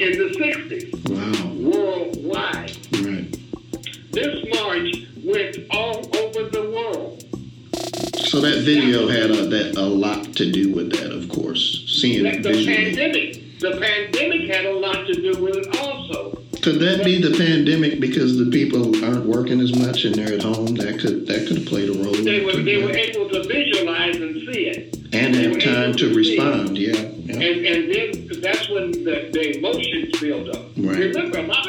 in 0.00 0.18
the 0.18 0.34
60s. 0.36 0.90
Wow. 1.08 1.70
Worldwide. 1.70 2.76
Right. 3.06 4.10
This 4.10 4.44
march 4.58 5.06
went 5.22 5.56
all 5.70 5.98
over 6.16 6.50
the 6.50 6.70
world. 6.74 7.20
So 8.26 8.40
that 8.40 8.62
video 8.64 9.06
had 9.06 9.30
a, 9.30 9.46
that, 9.46 9.76
a 9.76 9.82
lot 9.82 10.34
to 10.36 10.50
do 10.50 10.72
with 10.72 10.90
that, 10.92 11.12
of 11.12 11.28
course. 11.28 11.84
Seeing 11.86 12.24
visually. 12.42 12.64
The 12.64 12.96
pandemic. 12.96 13.51
The 13.62 13.78
pandemic 13.78 14.50
had 14.52 14.66
a 14.66 14.74
lot 14.74 15.06
to 15.06 15.14
do 15.14 15.40
with 15.40 15.54
it 15.54 15.78
also. 15.78 16.42
Could 16.62 16.80
that 16.80 17.04
be 17.04 17.22
the 17.22 17.30
pandemic 17.38 18.00
because 18.00 18.36
the 18.36 18.50
people 18.50 19.04
aren't 19.04 19.24
working 19.24 19.60
as 19.60 19.72
much 19.78 20.04
and 20.04 20.16
they're 20.16 20.34
at 20.34 20.42
home? 20.42 20.74
That 20.74 20.98
could 20.98 21.28
that 21.28 21.46
could 21.46 21.58
have 21.58 21.66
played 21.66 21.88
a 21.88 21.92
role. 21.92 22.12
They 22.12 22.44
were 22.44 22.56
they 22.56 22.82
were 22.82 22.90
able 22.90 23.28
to 23.28 23.44
visualize 23.46 24.16
and 24.16 24.34
see 24.52 24.66
it, 24.66 24.96
and 25.12 25.36
have 25.36 25.60
time 25.60 25.92
to, 25.92 26.08
to 26.10 26.12
respond. 26.12 26.76
Yeah, 26.76 26.90
yeah, 26.96 27.34
And 27.34 27.66
and 27.66 27.94
then 27.94 28.40
that's 28.40 28.68
when 28.68 28.90
the, 28.90 29.30
the 29.32 29.58
emotions 29.58 30.20
build 30.20 30.48
up. 30.48 30.66
Right. 30.76 30.98
Remember, 30.98 31.38
a 31.38 31.46
lot 31.46 31.61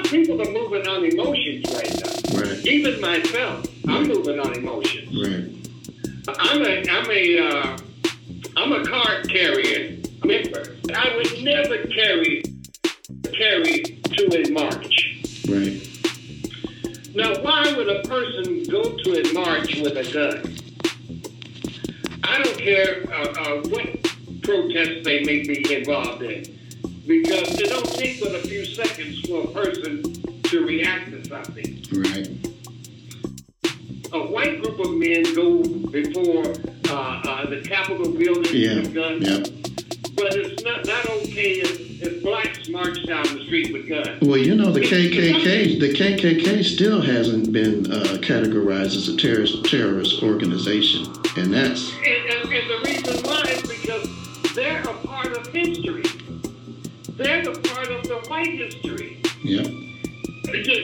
a 57.57 57.61
part 57.61 57.87
of 57.91 58.03
the 58.03 58.17
white 58.27 58.53
history. 58.53 59.21
Yeah. 59.43 59.63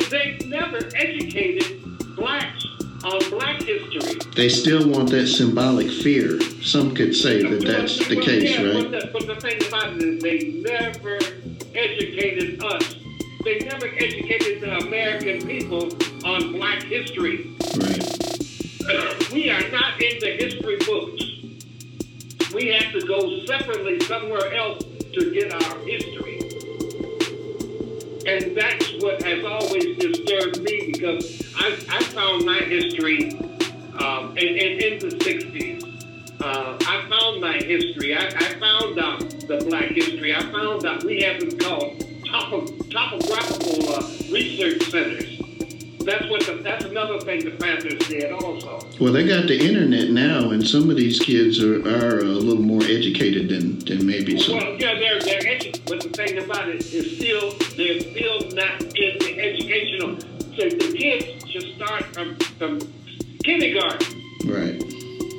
They've 0.10 0.48
never 0.48 0.78
educated 0.96 2.16
blacks 2.16 2.66
on 3.04 3.30
black 3.30 3.62
history. 3.62 4.20
They 4.36 4.50
still 4.50 4.90
want 4.90 5.10
that 5.12 5.28
symbolic 5.28 5.90
fear. 5.90 6.40
Some 6.62 6.94
could 6.96 7.16
say 7.16 7.44
that 7.44 7.66
that's 7.66 7.98
the 8.08 8.20
case, 8.20 8.58
right? 8.58 8.74
But 8.74 8.92
the, 8.92 9.10
but 9.14 9.28
the 9.28 9.36
thing 9.36 9.66
about 9.68 9.94
it 9.94 10.04
is 10.04 10.22
they 10.22 10.62
never 10.62 11.16
educated 11.76 12.64
us. 12.64 12.96
They 13.44 13.60
never 13.60 13.88
educated 13.88 14.62
the 14.62 14.78
American 14.86 15.48
people 15.48 15.90
on 16.26 16.52
black 16.54 16.84
history. 16.84 17.56
Right. 17.78 19.32
we 19.32 19.50
are 19.50 19.70
not 19.72 20.02
in 20.02 20.20
the 20.20 20.36
history 20.40 20.78
books. 20.86 21.24
We 22.54 22.68
have 22.70 22.92
to 22.94 23.08
go 23.08 23.46
separately 23.46 24.00
somewhere 24.02 24.54
else 24.54 24.84
to 25.14 25.32
get 25.32 25.54
our 25.54 25.78
history. 25.86 26.29
And 28.30 28.56
that's 28.56 28.94
what 29.02 29.24
has 29.24 29.44
always 29.44 29.98
disturbed 29.98 30.62
me 30.62 30.92
because 30.94 31.52
I, 31.56 31.70
I 31.90 32.04
found 32.04 32.46
my 32.46 32.60
history 32.60 33.32
um, 34.00 34.38
in, 34.38 34.56
in, 34.56 34.80
in 34.84 35.00
the 35.00 35.16
60s. 35.16 36.40
Uh, 36.40 36.78
I 36.80 37.10
found 37.10 37.42
my 37.42 37.58
history. 37.58 38.16
I, 38.16 38.28
I 38.28 38.54
found 38.60 39.00
out 39.00 39.20
the 39.48 39.66
black 39.68 39.90
history. 39.90 40.36
I 40.36 40.44
found 40.44 40.86
out 40.86 41.04
we 41.04 41.24
have 41.24 41.40
them 41.40 41.58
called 41.58 42.06
topo, 42.24 42.68
topographical 42.92 43.90
uh, 43.90 44.08
research 44.32 44.84
centers. 44.92 45.39
That's 46.06 46.30
what 46.30 46.46
the, 46.46 46.54
that's 46.64 46.86
another 46.86 47.20
thing 47.20 47.44
the 47.44 47.52
Panthers 47.52 48.00
did 48.08 48.32
also. 48.32 48.80
Well, 49.00 49.12
they 49.14 49.28
got 49.28 49.48
the 49.48 49.60
internet 49.60 50.10
now, 50.12 50.52
and 50.52 50.66
some 50.66 50.90
of 50.90 50.96
these 50.96 51.20
kids 51.20 51.62
are, 51.62 51.82
are 51.88 52.20
a 52.20 52.24
little 52.24 52.64
more 52.64 52.82
educated 52.84 53.50
than, 53.50 53.80
than 53.80 54.06
maybe 54.06 54.40
some. 54.40 54.58
Well, 54.58 54.76
yeah, 54.80 54.98
they're 54.98 55.20
they're 55.20 55.46
educated, 55.48 55.82
but 55.86 56.02
the 56.02 56.10
thing 56.10 56.38
about 56.40 56.70
it 56.70 56.86
is 56.94 57.18
still 57.18 57.52
they're 57.76 58.00
still 58.00 58.40
not 58.56 58.82
in 58.82 59.20
the 59.20 59.40
educational. 59.40 60.20
So 60.56 60.70
the 60.70 60.98
kids 60.98 61.50
should 61.50 61.76
start 61.76 62.06
from 62.14 62.36
from 62.58 62.80
kindergarten 63.44 64.22
Right. 64.46 64.82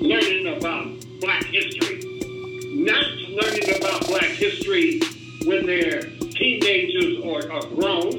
learning 0.00 0.46
about 0.56 0.86
Black 1.20 1.44
history, 1.46 2.00
not 2.74 3.04
learning 3.28 3.76
about 3.76 4.06
Black 4.06 4.24
history 4.30 5.00
when 5.46 5.66
they're 5.66 6.02
teenagers 6.02 7.18
or, 7.24 7.50
or 7.52 7.60
grown. 7.74 8.18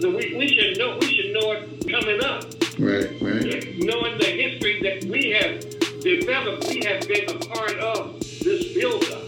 So 0.00 0.08
we, 0.10 0.34
we 0.36 0.48
should 0.48 0.78
know 0.78 0.96
we 1.00 1.06
should 1.14 1.32
know 1.34 1.52
it 1.52 1.90
coming 1.90 2.20
up. 2.24 2.44
Right. 2.78 3.10
Right. 3.20 3.78
knowing 3.78 4.18
the 4.18 4.24
history 4.26 4.80
that 4.82 5.04
we 5.04 5.30
have 5.30 5.60
developed, 6.00 6.68
we 6.68 6.82
have 6.86 7.06
been 7.06 7.28
a 7.28 7.38
part 7.46 7.76
of 7.78 8.18
this 8.20 8.72
buildup. 8.74 9.22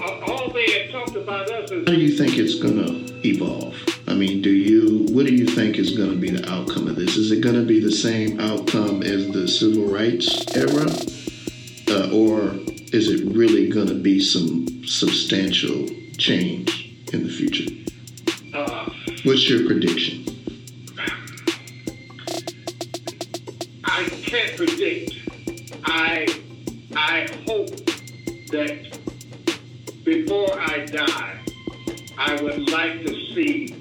All- 0.00 0.30
All 0.32 0.52
they 0.52 0.70
have 0.82 0.92
talked 0.92 1.16
about 1.16 1.50
us 1.50 1.70
is. 1.72 1.88
How 1.88 1.94
do 1.94 2.00
you 2.00 2.16
think 2.16 2.38
it's 2.38 2.54
going 2.60 2.76
to 2.86 3.28
evolve? 3.28 3.74
I 4.06 4.14
mean, 4.14 4.40
do 4.42 4.50
you? 4.50 5.06
What 5.12 5.26
do 5.26 5.34
you 5.34 5.46
think 5.46 5.76
is 5.78 5.96
going 5.96 6.10
to 6.10 6.16
be 6.16 6.30
the 6.30 6.48
outcome 6.48 6.86
of 6.86 6.94
this? 6.96 7.16
Is 7.16 7.32
it 7.32 7.40
going 7.40 7.56
to 7.56 7.64
be 7.66 7.80
the 7.80 7.90
same 7.90 8.38
outcome 8.38 9.02
as 9.02 9.28
the 9.32 9.48
civil 9.48 9.86
rights 9.86 10.28
era, 10.54 10.86
uh, 11.90 12.10
or 12.14 12.52
is 12.92 13.08
it 13.10 13.26
really 13.34 13.68
going 13.68 13.88
to 13.88 13.94
be 14.00 14.20
some 14.20 14.84
substantial 14.86 15.88
change 16.18 16.94
in 17.12 17.24
the 17.26 17.30
future? 17.32 17.64
What's 19.26 19.48
your 19.48 19.66
prediction? 19.66 20.24
I 23.82 24.04
can't 24.22 24.56
predict. 24.56 25.14
I 25.82 26.28
I 26.94 27.28
hope 27.44 27.74
that 28.52 28.98
before 30.04 30.56
I 30.60 30.86
die, 30.86 31.40
I 32.16 32.40
would 32.40 32.70
like 32.70 33.04
to 33.04 33.14
see 33.34 33.74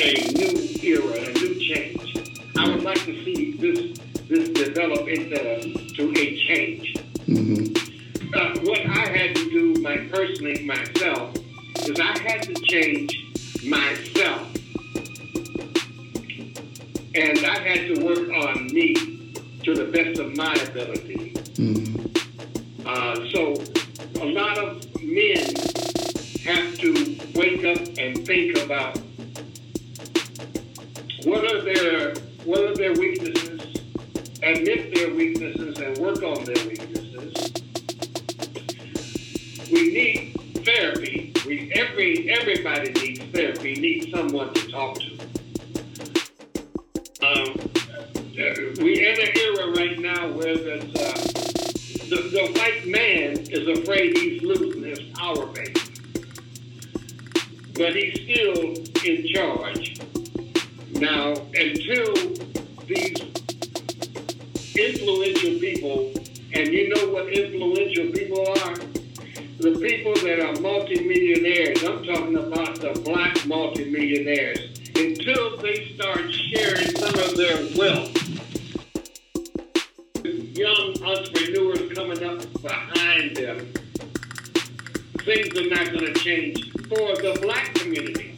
a 0.00 0.32
new 0.32 0.80
era, 0.82 1.12
a 1.16 1.32
new 1.34 1.54
change. 1.60 2.16
I 2.58 2.68
would 2.68 2.82
like 2.82 3.04
to 3.04 3.24
see 3.24 3.52
this 3.52 3.96
this 4.26 4.48
develop 4.48 5.06
into 5.06 5.94
to 5.94 6.10
a 6.18 6.36
change. 6.48 6.98
hmm 7.26 7.64
uh, 8.34 8.58
what 8.62 8.80
I 8.80 9.06
had 9.06 9.36
to 9.36 9.50
do, 9.50 9.80
my 9.80 9.98
personally 10.08 10.64
myself, 10.66 11.36
is 11.88 12.00
I 12.00 12.18
had 12.18 12.42
to 12.42 12.54
change 12.54 13.12
myself, 13.64 14.54
and 17.14 17.38
I 17.44 17.58
had 17.58 17.94
to 17.94 18.04
work 18.04 18.28
on 18.30 18.66
me 18.72 18.94
to 19.64 19.74
the 19.74 19.84
best 19.92 20.18
of 20.18 20.36
my 20.36 20.54
ability. 20.54 21.30
hmm 21.56 21.94
Uh, 22.86 23.16
so 23.32 23.54
a 24.20 24.26
lot 24.26 24.58
of 24.58 24.84
men 25.02 25.54
have 26.44 26.76
to 26.78 26.90
wake 27.34 27.64
up 27.64 27.80
and 27.98 28.26
think 28.26 28.56
about 28.62 28.98
what 31.24 31.44
are 31.50 31.62
their 31.62 32.14
what 32.44 32.60
are 32.60 32.74
their 32.74 32.92
weaknesses, 32.92 33.62
admit 34.42 34.94
their 34.94 35.14
weaknesses, 35.14 35.78
and 35.78 35.96
work 35.98 36.22
on 36.22 36.44
their 36.44 36.62
weaknesses. 36.66 37.32
We 39.72 39.82
need 39.98 40.34
therapy. 40.64 41.23
We 41.46 41.70
every 41.74 42.30
everybody 42.30 42.90
needs 42.92 43.20
therapy. 43.32 43.74
Needs 43.74 44.10
someone 44.10 44.54
to 44.54 44.70
talk 44.70 44.98
to. 44.98 45.10
Um, 47.22 47.54
we 48.80 49.06
in 49.06 49.20
an 49.20 49.28
era 49.36 49.70
right 49.72 49.98
now 49.98 50.32
where 50.32 50.56
there's, 50.56 50.84
uh, 50.94 51.12
the, 52.08 52.28
the 52.32 52.52
white 52.58 52.86
man 52.86 53.38
is 53.50 53.68
afraid 53.78 54.16
he's 54.16 54.42
losing 54.42 54.84
his 54.84 55.00
power 55.14 55.46
base, 55.46 55.90
but 57.74 57.94
he's 57.94 58.14
still 58.22 58.74
in 59.04 59.26
charge. 59.28 60.00
Now, 60.92 61.32
until 61.54 62.14
these 62.86 63.20
influential 64.76 65.60
people, 65.60 66.12
and 66.54 66.68
you 66.68 66.88
know 66.88 67.08
what 67.10 67.28
influential 67.32 68.10
people 68.12 68.48
are? 68.62 68.93
The 69.64 69.78
people 69.80 70.12
that 70.16 70.40
are 70.40 70.60
multimillionaires, 70.60 71.82
I'm 71.84 72.04
talking 72.04 72.36
about 72.36 72.78
the 72.82 73.00
black 73.02 73.46
multimillionaires, 73.46 74.78
until 74.94 75.56
they 75.56 75.94
start 75.94 76.30
sharing 76.30 76.94
some 76.94 77.14
of 77.14 77.34
their 77.34 77.56
wealth. 77.74 78.12
Young 80.22 81.02
entrepreneurs 81.02 81.90
coming 81.94 82.22
up 82.24 82.62
behind 82.62 83.38
them, 83.38 83.72
things 85.24 85.56
are 85.56 85.70
not 85.70 85.98
going 85.98 86.12
to 86.12 86.20
change 86.20 86.70
for 86.82 87.16
the 87.16 87.38
black 87.40 87.74
community. 87.74 88.36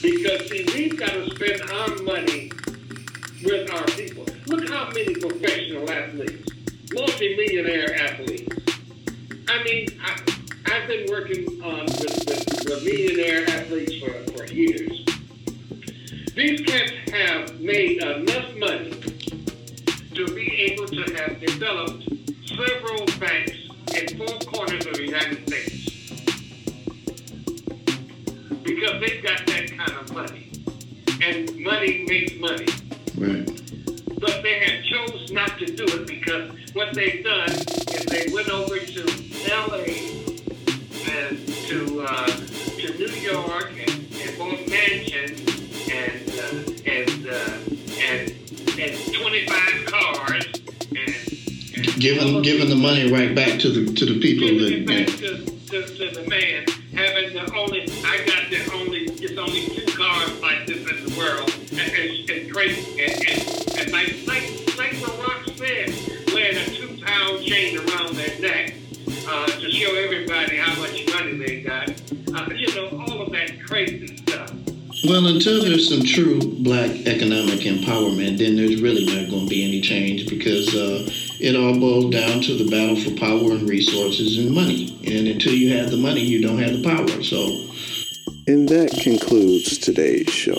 Because, 0.00 0.48
see, 0.48 0.64
we've 0.72 0.98
got 0.98 1.10
to 1.10 1.28
spend 1.34 1.60
our 1.72 1.94
money 2.04 2.50
with 3.44 3.70
our 3.70 3.84
people. 3.84 4.24
Look 4.46 4.66
how 4.70 4.88
many 4.92 5.14
professional 5.14 5.90
athletes, 5.90 6.48
multimillionaire 6.94 8.00
athletes. 8.00 8.55
I 9.48 9.62
mean, 9.62 9.88
I, 10.02 10.20
I've 10.66 10.88
been 10.88 11.06
working 11.08 11.62
on 11.62 11.84
with, 11.86 12.24
with, 12.26 12.64
with 12.64 12.84
millionaire 12.84 13.48
athletes 13.48 13.94
for, 13.98 14.10
for 14.32 14.52
years. 14.52 15.04
These 16.34 16.62
cats 16.62 16.92
have 17.12 17.60
made 17.60 18.02
enough 18.02 18.54
money 18.56 18.90
to 20.14 20.26
be 20.34 20.72
able 20.72 20.86
to 20.88 21.02
have 21.14 21.40
developed 21.40 22.08
several 22.46 23.06
banks 23.20 23.56
in 23.94 24.18
four 24.18 24.38
corners 24.50 24.84
of 24.86 24.94
the 24.94 25.04
United 25.04 25.46
States. 25.46 26.12
Because 28.62 29.00
they've 29.00 29.22
got 29.22 29.46
that 29.46 29.70
kind 29.76 29.92
of 29.92 30.12
money. 30.12 30.50
And 31.22 31.56
money 31.60 32.04
makes 32.08 32.34
money. 32.40 32.66
Right. 33.16 33.46
But 34.20 34.42
they 34.42 34.58
have 34.58 34.84
chose 34.84 35.30
not 35.30 35.58
to 35.58 35.66
do 35.66 35.84
it 35.84 36.06
because 36.06 36.74
what 36.74 36.94
they've 36.94 37.22
done 37.22 37.50
is 37.50 38.04
they 38.06 38.32
went 38.32 38.48
over 38.48 38.78
to 38.78 39.25
LA 39.48 39.84
and 41.12 41.38
to 41.68 42.00
uh, 42.06 42.26
to 42.26 42.98
New 42.98 43.06
York 43.20 43.70
and, 43.70 44.06
and 44.20 44.38
bought 44.38 44.68
mansions 44.68 45.40
and 45.90 46.28
uh, 46.38 46.66
and 46.86 47.28
uh, 47.28 47.58
and 48.00 48.32
and 48.78 49.14
25 49.14 49.86
cars 49.86 50.44
and, 50.90 51.08
and 51.76 52.00
Giving 52.00 52.42
giving 52.42 52.68
the 52.68 52.76
money 52.76 53.10
right 53.10 53.34
back 53.34 53.58
to 53.60 53.70
the 53.70 53.92
to 53.94 54.04
the 54.06 54.20
people 54.20 54.48
giving 54.48 54.82
it 54.82 54.86
that. 54.86 55.06
back 55.06 55.16
to, 55.18 55.86
to, 55.86 56.10
to 56.10 56.20
the 56.20 56.28
man 56.28 56.66
having 56.94 57.34
the 57.34 57.54
only 57.54 57.82
I 58.04 58.24
got 58.26 58.50
the 58.50 58.70
only 58.74 59.04
it's 59.04 59.38
only 59.38 59.66
two 59.66 59.86
cars 59.96 60.40
like 60.40 60.66
this 60.66 60.78
in 60.78 61.04
the 61.06 61.18
world 61.18 61.52
and, 61.70 61.80
and, 61.80 62.30
and 62.30 62.50
great 62.50 62.78
and, 62.98 63.28
and, 63.28 63.78
and 63.78 63.92
like 63.92 64.26
like 64.26 64.65
Well, 75.08 75.26
until 75.26 75.62
there's 75.62 75.88
some 75.88 76.02
true 76.02 76.40
black 76.40 76.90
economic 77.06 77.60
empowerment, 77.60 78.38
then 78.38 78.56
there's 78.56 78.82
really 78.82 79.04
not 79.04 79.30
going 79.30 79.44
to 79.44 79.48
be 79.48 79.62
any 79.62 79.80
change 79.80 80.28
because 80.28 80.74
uh, 80.74 81.08
it 81.38 81.54
all 81.54 81.78
boils 81.78 82.10
down 82.10 82.40
to 82.42 82.56
the 82.56 82.68
battle 82.68 82.96
for 82.96 83.16
power 83.16 83.52
and 83.52 83.68
resources 83.68 84.36
and 84.38 84.52
money. 84.52 84.98
And 85.06 85.28
until 85.28 85.52
you 85.52 85.76
have 85.78 85.92
the 85.92 85.96
money, 85.96 86.22
you 86.22 86.42
don't 86.42 86.58
have 86.58 86.72
the 86.72 86.82
power. 86.82 87.22
So, 87.22 87.38
And 88.48 88.68
that 88.68 88.98
concludes 89.00 89.78
today's 89.78 90.28
show. 90.28 90.58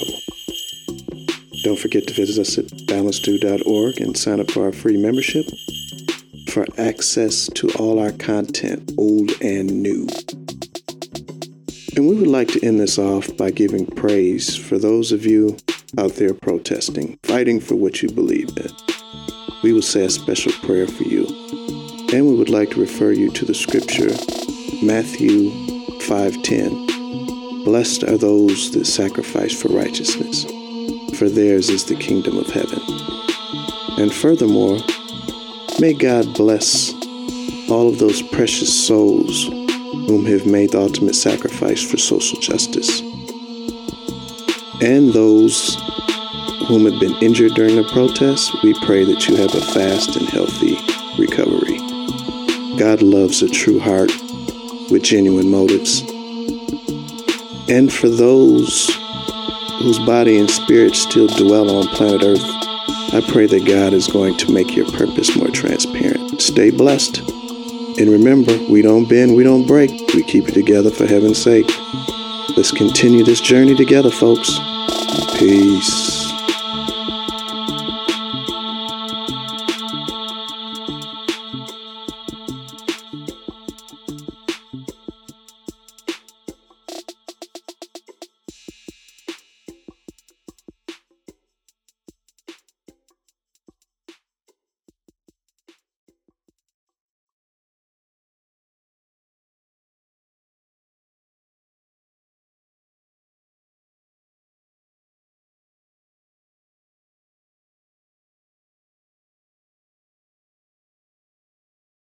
Don't 1.64 1.80
forget 1.80 2.08
to 2.08 2.14
visit 2.14 2.40
us 2.40 2.58
at 2.58 2.68
balance2.org 2.88 4.00
and 4.00 4.16
sign 4.16 4.40
up 4.40 4.50
for 4.50 4.64
our 4.64 4.72
free 4.72 4.96
membership 4.96 5.46
for 6.52 6.66
access 6.78 7.50
to 7.56 7.70
all 7.80 8.00
our 8.00 8.14
content, 8.14 8.94
old 8.98 9.32
and 9.42 9.84
new. 9.84 10.08
And 11.98 12.08
we 12.08 12.14
would 12.14 12.28
like 12.28 12.50
to 12.50 12.64
end 12.64 12.80
this 12.80 13.00
off 13.00 13.36
by 13.38 13.50
giving 13.50 13.88
praise 13.88 14.56
for 14.56 14.78
those 14.78 15.12
of 15.12 15.26
you 15.26 15.58
out 15.98 16.14
there 16.14 16.36
protesting, 16.36 17.18
fighting 17.24 17.60
for 17.60 17.74
what 17.74 18.04
you 18.04 18.10
believe 18.10 18.56
in. 18.56 18.70
We 19.64 19.74
will 19.74 19.82
say 19.82 20.06
a 20.06 20.10
special 20.12 20.52
prayer 20.62 20.86
for 20.86 21.02
you. 21.02 21.26
And 22.14 22.28
we 22.28 22.36
would 22.36 22.52
like 22.52 22.70
to 22.70 22.80
refer 22.80 23.14
you 23.14 23.32
to 23.32 23.46
the 23.46 23.56
scripture, 23.56 24.12
Matthew 24.86 25.50
5:10. 26.02 27.64
Blessed 27.64 28.04
are 28.04 28.18
those 28.20 28.70
that 28.74 28.86
sacrifice 28.86 29.60
for 29.60 29.70
righteousness, 29.70 30.46
for 31.16 31.28
theirs 31.30 31.72
is 31.72 31.86
the 31.86 31.96
kingdom 31.96 32.38
of 32.38 32.46
heaven. 32.52 32.80
And 33.98 34.14
furthermore, 34.14 34.78
may 35.80 35.94
God 35.94 36.32
bless 36.36 36.94
all 37.72 37.88
of 37.88 37.98
those 37.98 38.22
precious 38.22 38.72
souls 38.72 39.50
whom 40.08 40.26
have 40.26 40.46
made 40.46 40.72
the 40.72 40.80
ultimate 40.80 41.16
sacrifice 41.16 41.84
for 41.84 41.98
social 41.98 42.40
justice, 42.40 43.02
and 44.82 45.12
those 45.12 45.76
whom 46.68 46.86
have 46.86 47.00
been 47.00 47.16
injured 47.22 47.54
during 47.54 47.76
the 47.76 47.88
protests. 47.92 48.52
We 48.64 48.74
pray 48.86 49.04
that 49.04 49.28
you 49.28 49.36
have 49.36 49.54
a 49.54 49.62
fast 49.62 50.16
and 50.16 50.28
healthy 50.30 50.76
recovery. 51.22 51.78
God 52.78 53.02
loves 53.02 53.42
a 53.42 53.50
true 53.50 53.80
heart 53.80 54.12
with 54.90 55.04
genuine 55.04 55.50
motives. 55.52 56.02
And 57.70 57.92
for 57.92 58.08
those 58.08 58.90
whose 59.80 60.00
body 60.00 60.40
and 60.40 60.50
spirit 60.50 60.96
still 60.96 61.28
dwell 61.28 61.70
on 61.70 61.88
planet 61.88 62.24
Earth, 62.24 62.44
I 63.14 63.22
pray 63.28 63.46
that 63.48 63.68
God 63.68 63.94
is 63.94 64.08
going 64.08 64.38
to 64.38 64.52
make 64.54 64.76
your 64.76 64.90
purpose 64.92 65.36
more 65.36 65.50
transparent. 65.50 66.42
Stay 66.42 66.72
blessed. 66.72 67.22
And 68.00 68.10
remember, 68.10 68.56
we 68.70 68.84
don't 68.84 69.10
bend, 69.10 69.36
we 69.36 69.44
don't 69.44 69.66
break. 69.66 69.90
We 70.14 70.24
keep 70.24 70.48
it 70.48 70.54
together 70.54 70.92
for 70.92 71.08
heaven's 71.08 71.42
sake. 71.42 71.66
Let's 72.56 72.72
continue 72.72 73.24
this 73.24 73.42
journey 73.42 73.76
together, 73.76 74.12
folks. 74.12 74.60
Peace. 75.40 76.07